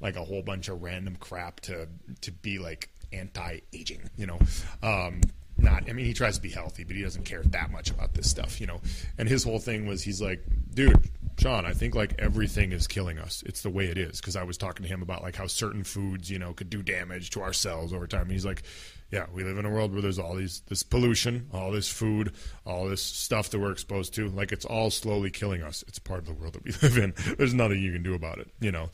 like 0.00 0.16
a 0.16 0.24
whole 0.24 0.42
bunch 0.42 0.68
of 0.68 0.80
random 0.82 1.16
crap 1.16 1.60
to 1.60 1.88
to 2.20 2.30
be 2.30 2.58
like 2.58 2.90
anti-aging 3.12 4.08
you 4.16 4.26
know? 4.26 4.38
Um, 4.82 5.22
not 5.58 5.88
I 5.88 5.92
mean 5.92 6.06
he 6.06 6.14
tries 6.14 6.36
to 6.36 6.42
be 6.42 6.50
healthy, 6.50 6.84
but 6.84 6.96
he 6.96 7.02
doesn't 7.02 7.24
care 7.24 7.42
that 7.42 7.70
much 7.70 7.90
about 7.90 8.14
this 8.14 8.30
stuff, 8.30 8.60
you 8.60 8.66
know. 8.66 8.80
And 9.18 9.28
his 9.28 9.44
whole 9.44 9.58
thing 9.58 9.86
was 9.86 10.02
he's 10.02 10.22
like, 10.22 10.42
dude, 10.74 11.10
Sean, 11.38 11.64
I 11.64 11.72
think 11.72 11.94
like 11.94 12.14
everything 12.18 12.72
is 12.72 12.86
killing 12.86 13.18
us. 13.18 13.42
It's 13.46 13.62
the 13.62 13.70
way 13.70 13.86
it 13.86 13.98
is 13.98 14.20
because 14.20 14.36
I 14.36 14.42
was 14.42 14.56
talking 14.56 14.84
to 14.84 14.88
him 14.88 15.02
about 15.02 15.22
like 15.22 15.36
how 15.36 15.46
certain 15.46 15.84
foods, 15.84 16.30
you 16.30 16.38
know, 16.38 16.52
could 16.52 16.70
do 16.70 16.82
damage 16.82 17.30
to 17.30 17.42
our 17.42 17.52
cells 17.52 17.92
over 17.92 18.06
time. 18.06 18.22
And 18.22 18.32
he's 18.32 18.44
like, 18.44 18.62
yeah, 19.10 19.26
we 19.32 19.44
live 19.44 19.56
in 19.56 19.64
a 19.64 19.70
world 19.70 19.92
where 19.92 20.02
there's 20.02 20.18
all 20.18 20.34
these 20.34 20.60
this 20.66 20.82
pollution, 20.82 21.48
all 21.52 21.70
this 21.70 21.88
food, 21.90 22.32
all 22.66 22.88
this 22.88 23.02
stuff 23.02 23.50
that 23.50 23.58
we're 23.58 23.72
exposed 23.72 24.14
to. 24.14 24.28
Like 24.28 24.52
it's 24.52 24.64
all 24.64 24.90
slowly 24.90 25.30
killing 25.30 25.62
us. 25.62 25.84
It's 25.86 25.98
part 25.98 26.20
of 26.20 26.26
the 26.26 26.34
world 26.34 26.54
that 26.54 26.64
we 26.64 26.72
live 26.82 26.98
in. 26.98 27.14
There's 27.36 27.54
nothing 27.54 27.80
you 27.80 27.92
can 27.92 28.02
do 28.02 28.14
about 28.14 28.38
it, 28.38 28.50
you 28.60 28.72
know. 28.72 28.90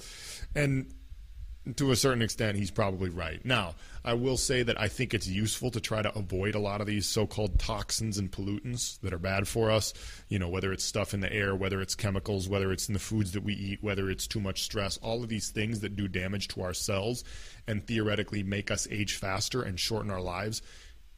And 0.55 0.92
to 1.77 1.92
a 1.92 1.96
certain 1.96 2.20
extent, 2.20 2.59
he's 2.59 2.70
probably 2.70 3.09
right. 3.09 3.42
Now, 3.44 3.74
I 4.05 4.12
will 4.14 4.37
say 4.37 4.62
that 4.62 4.79
I 4.79 4.88
think 4.88 5.14
it's 5.14 5.27
useful 5.27 5.70
to 5.70 5.81
try 5.81 6.03
to 6.03 6.14
avoid 6.16 6.55
a 6.55 6.59
lot 6.59 6.83
of 6.83 6.87
these 6.87 7.07
so-called 7.07 7.59
toxins 7.59 8.18
and 8.18 8.31
pollutants 8.31 9.00
that 9.00 9.14
are 9.14 9.18
bad 9.18 9.48
for 9.48 9.70
us. 9.70 9.94
You 10.29 10.38
know, 10.38 10.48
whether 10.48 10.72
it's 10.72 10.85
stuff 10.85 11.14
in 11.14 11.20
the 11.20 11.33
air, 11.33 11.55
whether 11.55 11.81
it's 11.81 11.94
chemicals, 11.94 12.48
whether 12.48 12.70
it's 12.70 12.88
in 12.88 12.92
the 12.92 13.00
foods 13.00 13.33
that 13.33 13.44
we 13.44 13.55
eat, 13.55 13.83
whether 13.83 14.11
it's 14.11 14.27
too 14.27 14.40
much 14.40 14.62
stress, 14.62 14.98
all 14.98 15.22
of 15.22 15.31
these 15.31 15.50
things 15.50 15.81
that 15.81 15.96
do 15.96 16.07
damage 16.07 16.48
to 16.48 16.61
our 16.61 16.74
cells 16.74 17.24
and 17.66 17.87
theoretically 17.87 18.42
make 18.42 18.70
us 18.70 18.87
age 18.90 19.14
faster 19.16 19.62
and 19.62 19.81
shorten 19.81 20.11
our 20.11 20.20
lives. 20.20 20.61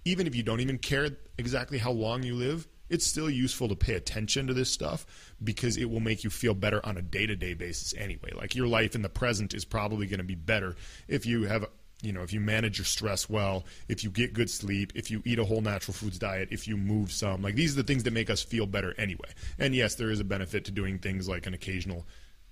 Even 0.04 0.28
if 0.28 0.36
you 0.36 0.44
don't 0.44 0.60
even 0.60 0.78
care 0.78 1.10
exactly 1.38 1.78
how 1.78 1.90
long 1.90 2.22
you 2.22 2.36
live, 2.36 2.68
it's 2.88 3.06
still 3.06 3.30
useful 3.30 3.68
to 3.68 3.76
pay 3.76 3.94
attention 3.94 4.46
to 4.46 4.54
this 4.54 4.70
stuff 4.70 5.06
because 5.42 5.76
it 5.76 5.90
will 5.90 6.00
make 6.00 6.24
you 6.24 6.30
feel 6.30 6.54
better 6.54 6.84
on 6.84 6.96
a 6.96 7.02
day-to-day 7.02 7.54
basis 7.54 7.94
anyway. 7.96 8.30
Like 8.34 8.54
your 8.54 8.66
life 8.66 8.94
in 8.94 9.02
the 9.02 9.08
present 9.08 9.54
is 9.54 9.64
probably 9.64 10.06
going 10.06 10.18
to 10.18 10.24
be 10.24 10.34
better 10.34 10.76
if 11.08 11.26
you 11.26 11.44
have 11.44 11.66
you 12.02 12.12
know, 12.12 12.22
if 12.22 12.32
you 12.32 12.40
manage 12.40 12.78
your 12.78 12.84
stress 12.84 13.28
well, 13.28 13.64
if 13.88 14.04
you 14.04 14.10
get 14.10 14.34
good 14.34 14.50
sleep, 14.50 14.92
if 14.94 15.10
you 15.10 15.22
eat 15.24 15.38
a 15.38 15.44
whole 15.44 15.62
natural 15.62 15.94
foods 15.94 16.18
diet, 16.18 16.48
if 16.50 16.68
you 16.68 16.76
move 16.76 17.10
some, 17.10 17.40
like 17.40 17.54
these 17.54 17.72
are 17.72 17.82
the 17.82 17.86
things 17.86 18.02
that 18.02 18.12
make 18.12 18.28
us 18.28 18.42
feel 18.42 18.66
better 18.66 18.94
anyway. 18.98 19.30
And 19.58 19.74
yes, 19.74 19.94
there 19.94 20.10
is 20.10 20.20
a 20.20 20.24
benefit 20.24 20.66
to 20.66 20.70
doing 20.70 20.98
things 20.98 21.26
like 21.26 21.46
an 21.46 21.54
occasional, 21.54 22.06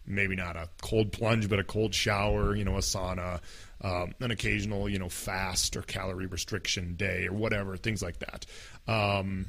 maybe 0.07 0.35
not 0.35 0.57
a 0.57 0.71
cold 0.81 1.13
plunge, 1.13 1.49
but 1.49 1.59
a 1.59 1.65
cold 1.65 1.95
shower, 1.95 2.57
you 2.57 2.65
know, 2.65 2.77
a 2.77 2.81
sauna, 2.81 3.41
um, 3.83 4.15
an 4.21 4.31
occasional, 4.31 4.89
you 4.89 4.99
know, 4.99 5.11
fast 5.11 5.77
or 5.77 5.83
calorie 5.83 6.27
restriction 6.27 6.97
day 6.97 7.27
or 7.27 7.35
whatever, 7.35 7.77
things 7.77 8.03
like 8.03 8.21
that. 8.21 8.47
Um, 8.89 9.47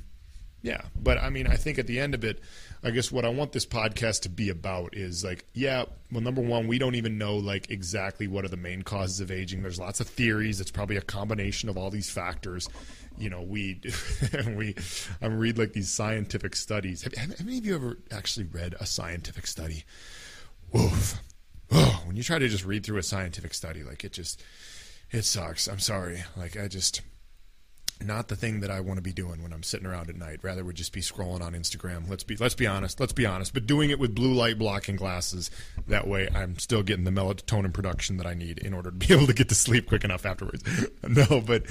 yeah, 0.66 0.82
but 1.00 1.20
I 1.20 1.30
mean, 1.30 1.46
I 1.46 1.58
think 1.58 1.78
at 1.78 1.86
the 1.86 2.00
end 2.00 2.16
of 2.16 2.24
it, 2.24 2.40
I 2.84 2.90
guess 2.90 3.12
what 3.12 3.24
I 3.24 3.30
want 3.30 3.52
this 3.52 3.68
podcast 3.68 4.24
to 4.24 4.30
be 4.30 4.50
about 4.50 4.98
is 4.98 5.24
like, 5.24 5.46
yeah, 5.54 5.86
well, 6.12 6.22
number 6.22 6.42
one, 6.42 6.66
we 6.66 6.80
don't 6.80 6.96
even 6.96 7.20
know 7.20 7.36
like 7.36 7.70
exactly 7.70 8.28
what 8.28 8.46
are 8.46 8.50
the 8.50 8.58
main 8.58 8.82
causes 8.82 9.20
of 9.20 9.30
aging. 9.30 9.62
There's 9.62 9.78
lots 9.78 10.00
of 10.00 10.08
theories. 10.08 10.60
It's 10.60 10.72
probably 10.72 10.98
a 10.98 11.02
combination 11.02 11.70
of 11.70 11.78
all 11.78 11.92
these 11.92 12.10
factors. 12.10 12.68
You 13.16 13.30
know, 13.30 13.44
we 13.44 13.80
we 14.48 14.74
I 15.22 15.28
read 15.28 15.60
like 15.60 15.74
these 15.74 15.92
scientific 15.92 16.56
studies. 16.56 17.04
Have, 17.04 17.14
have, 17.14 17.40
any 17.40 17.60
of 17.60 17.66
you 17.68 17.76
ever 17.76 18.00
actually 18.10 18.48
read 18.48 18.74
a 18.80 18.88
scientific 18.88 19.46
study? 19.46 19.84
Woof. 20.72 21.22
Oh, 21.72 22.02
when 22.08 22.16
you 22.16 22.24
try 22.24 22.40
to 22.40 22.48
just 22.48 22.66
read 22.66 22.84
through 22.84 22.98
a 22.98 23.04
scientific 23.04 23.54
study, 23.54 23.84
like 23.84 24.04
it 24.04 24.14
just 24.14 24.42
it 25.12 25.26
sucks. 25.26 25.68
I'm 25.68 25.78
sorry. 25.78 26.24
Like 26.36 26.58
I 26.58 26.68
just 26.68 27.02
not 28.04 28.28
the 28.28 28.36
thing 28.36 28.60
that 28.62 28.72
I 28.72 28.80
want 28.80 28.98
to 28.98 29.02
be 29.02 29.14
doing 29.14 29.42
when 29.42 29.54
I'm 29.54 29.64
sitting 29.64 29.86
around 29.86 30.10
at 30.10 30.16
night. 30.16 30.40
Rather 30.42 30.64
would 30.64 30.76
just 30.76 30.94
be 30.94 31.02
scrolling 31.02 31.42
on 31.42 31.54
Instagram. 31.54 32.10
Let's 32.10 32.24
be 32.24 32.36
let's 32.36 32.56
be 32.56 32.68
honest. 32.68 33.00
Let's 33.00 33.14
be 33.14 33.26
honest. 33.26 33.54
But 33.54 33.66
doing 33.68 33.90
it 33.90 34.00
with 34.00 34.16
blue 34.16 34.34
light 34.34 34.58
blocking 34.58 34.96
glasses, 34.96 35.52
that 35.88 36.08
way 36.08 36.28
I'm 36.34 36.58
still 36.60 36.84
getting 36.84 37.06
the 37.06 37.12
melatonin 37.12 37.74
production 37.74 38.18
that 38.18 38.28
I 38.28 38.34
need 38.34 38.60
in 38.60 38.74
order 38.74 38.92
to 38.92 38.96
be 38.96 39.14
able 39.14 39.28
to 39.28 39.34
get 39.34 39.50
to 39.50 39.56
sleep 39.56 39.88
quick 39.88 40.04
enough 40.04 40.26
afterwards. 40.26 40.64
no, 41.08 41.42
but 41.42 41.64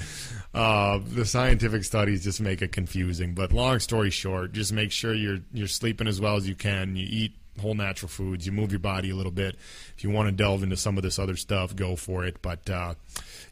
uh, 0.53 0.99
the 1.05 1.25
scientific 1.25 1.83
studies 1.83 2.23
just 2.23 2.41
make 2.41 2.61
it 2.61 2.71
confusing. 2.71 3.33
But 3.33 3.51
long 3.51 3.79
story 3.79 4.09
short, 4.09 4.53
just 4.53 4.73
make 4.73 4.91
sure 4.91 5.13
you're 5.13 5.39
you're 5.53 5.67
sleeping 5.67 6.07
as 6.07 6.19
well 6.19 6.35
as 6.35 6.47
you 6.47 6.55
can. 6.55 6.95
You 6.95 7.05
eat 7.09 7.35
whole 7.59 7.73
natural 7.73 8.09
foods. 8.09 8.45
You 8.45 8.51
move 8.51 8.71
your 8.71 8.79
body 8.79 9.09
a 9.09 9.15
little 9.15 9.31
bit. 9.31 9.55
If 9.97 10.03
you 10.03 10.09
want 10.09 10.27
to 10.27 10.31
delve 10.31 10.63
into 10.63 10.77
some 10.77 10.97
of 10.97 11.03
this 11.03 11.19
other 11.19 11.35
stuff, 11.35 11.75
go 11.75 11.95
for 11.95 12.25
it. 12.25 12.41
But 12.41 12.69
uh, 12.69 12.95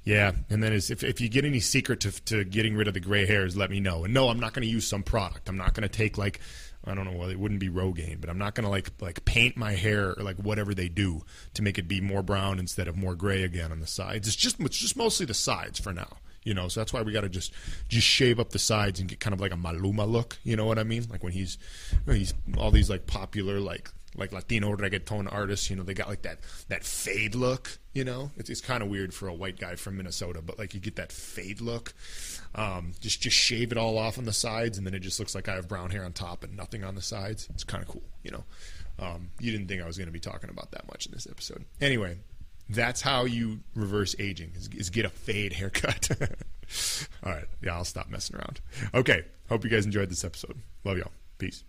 yeah, 0.04 0.32
and 0.50 0.62
then 0.62 0.74
if, 0.74 1.04
if 1.04 1.22
you 1.22 1.30
get 1.30 1.46
any 1.46 1.60
secret 1.60 2.02
to, 2.02 2.12
to 2.26 2.44
getting 2.44 2.76
rid 2.76 2.88
of 2.88 2.94
the 2.94 3.00
gray 3.00 3.26
hairs, 3.26 3.56
let 3.56 3.70
me 3.70 3.80
know. 3.80 4.04
And 4.04 4.14
no, 4.14 4.30
I'm 4.30 4.40
not 4.40 4.54
going 4.54 4.66
to 4.68 4.72
use 4.72 4.88
some 4.88 5.04
product. 5.04 5.50
I'm 5.50 5.58
not 5.58 5.74
going 5.74 5.88
to 5.88 5.96
take 5.96 6.18
like 6.18 6.40
I 6.86 6.94
don't 6.96 7.06
know. 7.06 7.18
Well, 7.18 7.30
it 7.30 7.40
wouldn't 7.40 7.62
be 7.62 7.70
Rogaine, 7.70 8.20
but 8.20 8.30
I'm 8.30 8.38
not 8.38 8.56
going 8.56 8.66
to 8.66 8.70
like 8.70 8.90
like 9.00 9.24
paint 9.24 9.56
my 9.56 9.72
hair 9.72 10.14
or 10.18 10.24
like 10.24 10.36
whatever 10.38 10.74
they 10.74 10.90
do 10.90 11.22
to 11.54 11.62
make 11.62 11.78
it 11.78 11.88
be 11.88 12.02
more 12.02 12.22
brown 12.22 12.60
instead 12.60 12.88
of 12.88 12.98
more 12.98 13.16
gray 13.16 13.44
again 13.44 13.72
on 13.72 13.80
the 13.80 13.88
sides. 13.88 14.28
It's 14.28 14.36
just 14.36 14.60
it's 14.60 14.78
just 14.78 14.98
mostly 14.98 15.26
the 15.26 15.34
sides 15.34 15.80
for 15.80 15.94
now 15.94 16.18
you 16.44 16.54
know. 16.54 16.68
So 16.68 16.80
that's 16.80 16.94
why 16.94 17.02
we 17.02 17.12
got 17.12 17.22
to 17.22 17.30
just 17.30 17.54
just 17.88 18.08
shave 18.08 18.40
up 18.40 18.50
the 18.52 18.60
sides 18.60 19.00
and 19.00 19.10
get 19.10 19.20
kind 19.20 19.34
of 19.34 19.42
like 19.42 19.52
a 19.52 19.58
Maluma 19.58 20.10
look. 20.10 20.38
You 20.44 20.56
know 20.56 20.66
what 20.66 20.80
I 20.80 20.84
mean? 20.84 21.06
Like 21.10 21.24
when 21.24 21.34
he's 21.34 21.58
he's 22.06 22.34
all 22.58 22.72
these 22.72 22.90
like 22.90 23.08
popular 23.08 23.60
like 23.60 23.90
like 24.16 24.32
Latino 24.32 24.76
reggaeton 24.76 25.32
artists. 25.32 25.70
You 25.70 25.76
know, 25.76 25.84
they 25.84 25.94
got 25.94 26.08
like 26.08 26.24
that 26.24 26.40
that 26.70 26.84
fade 26.84 27.36
look. 27.36 27.78
You 27.94 28.04
know, 28.04 28.32
it's, 28.38 28.50
it's 28.50 28.62
kind 28.62 28.82
of 28.82 28.90
weird 28.90 29.14
for 29.14 29.28
a 29.28 29.34
white 29.34 29.60
guy 29.60 29.76
from 29.76 29.98
Minnesota, 29.98 30.42
but 30.42 30.58
like 30.58 30.74
you 30.74 30.80
get 30.80 30.96
that 30.96 31.12
fade 31.12 31.62
look. 31.62 31.94
Um, 32.56 32.94
just 33.00 33.22
just 33.22 33.38
shave 33.38 33.72
it 33.72 33.78
all 33.78 33.98
off 33.98 34.18
on 34.18 34.26
the 34.26 34.34
sides, 34.34 34.78
and 34.78 34.86
then 34.86 34.94
it 34.94 35.00
just 35.00 35.20
looks 35.20 35.36
like 35.36 35.48
I 35.48 35.56
have 35.56 35.68
brown 35.68 35.92
hair 35.92 36.04
on 36.04 36.14
top 36.14 36.44
and 36.44 36.56
nothing 36.56 36.84
on 36.84 36.96
the 36.96 37.02
sides. 37.02 37.48
It's 37.54 37.64
kind 37.64 37.84
of 37.84 37.90
cool. 37.90 38.04
You 38.24 38.32
know, 38.32 38.44
um, 39.00 39.30
you 39.40 39.52
didn't 39.52 39.68
think 39.68 39.82
I 39.82 39.86
was 39.86 39.98
going 39.98 40.08
to 40.08 40.14
be 40.14 40.20
talking 40.20 40.50
about 40.50 40.72
that 40.72 40.88
much 40.88 41.06
in 41.06 41.12
this 41.12 41.28
episode. 41.30 41.66
Anyway, 41.82 42.18
that's 42.70 43.02
how 43.02 43.26
you 43.26 43.60
reverse 43.76 44.16
aging 44.20 44.54
is, 44.56 44.70
is 44.70 44.90
get 44.90 45.06
a 45.06 45.10
fade 45.10 45.54
haircut. 45.54 46.10
All 47.24 47.32
right. 47.32 47.46
Yeah, 47.62 47.76
I'll 47.76 47.86
stop 47.86 48.10
messing 48.10 48.38
around. 48.38 48.62
Okay. 48.94 49.24
Hope 49.50 49.64
you 49.64 49.70
guys 49.70 49.86
enjoyed 49.86 50.10
this 50.10 50.24
episode. 50.24 50.58
Love 50.84 50.98
y'all. 50.98 51.12
Peace. 51.38 51.64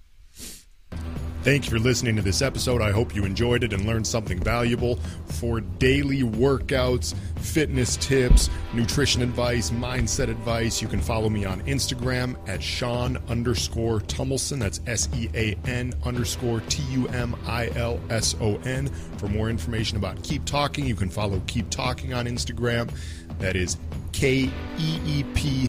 Thank 1.45 1.67
you 1.67 1.73
for 1.73 1.79
listening 1.79 2.17
to 2.17 2.23
this 2.23 2.41
episode. 2.41 2.81
I 2.81 2.91
hope 2.91 3.15
you 3.15 3.27
enjoyed 3.27 3.65
it 3.65 3.75
and 3.75 3.85
learned 3.85 4.07
something 4.07 4.41
valuable. 4.41 4.97
For 5.27 5.61
daily 5.61 6.23
workouts, 6.23 7.15
fitness 7.37 7.99
tips, 7.99 8.49
nutrition 8.73 9.21
advice, 9.21 9.69
mindset 9.71 10.31
advice, 10.31 10.81
you 10.81 10.89
can 10.89 11.03
follow 11.03 11.29
me 11.29 11.45
on 11.45 11.61
Instagram 11.65 12.39
at 12.49 12.63
Sean 12.63 13.19
underscore 13.29 14.01
Tumilson. 14.01 14.59
That's 14.59 14.81
S 14.87 15.11
E 15.15 15.29
A 15.35 15.55
N 15.67 15.93
underscore 16.03 16.63
T 16.71 16.83
U 16.93 17.09
M 17.09 17.37
I 17.45 17.69
L 17.77 18.01
S 18.09 18.35
O 18.41 18.57
N. 18.65 18.89
For 19.19 19.29
more 19.29 19.51
information 19.51 19.99
about 19.99 20.23
Keep 20.23 20.47
Talking, 20.47 20.87
you 20.87 20.95
can 20.95 21.11
follow 21.11 21.43
Keep 21.47 21.69
Talking 21.69 22.15
on 22.15 22.25
Instagram. 22.25 22.91
That 23.39 23.55
is 23.55 23.77
K 24.13 24.49
E 24.79 24.99
E 25.05 25.25
P 25.35 25.63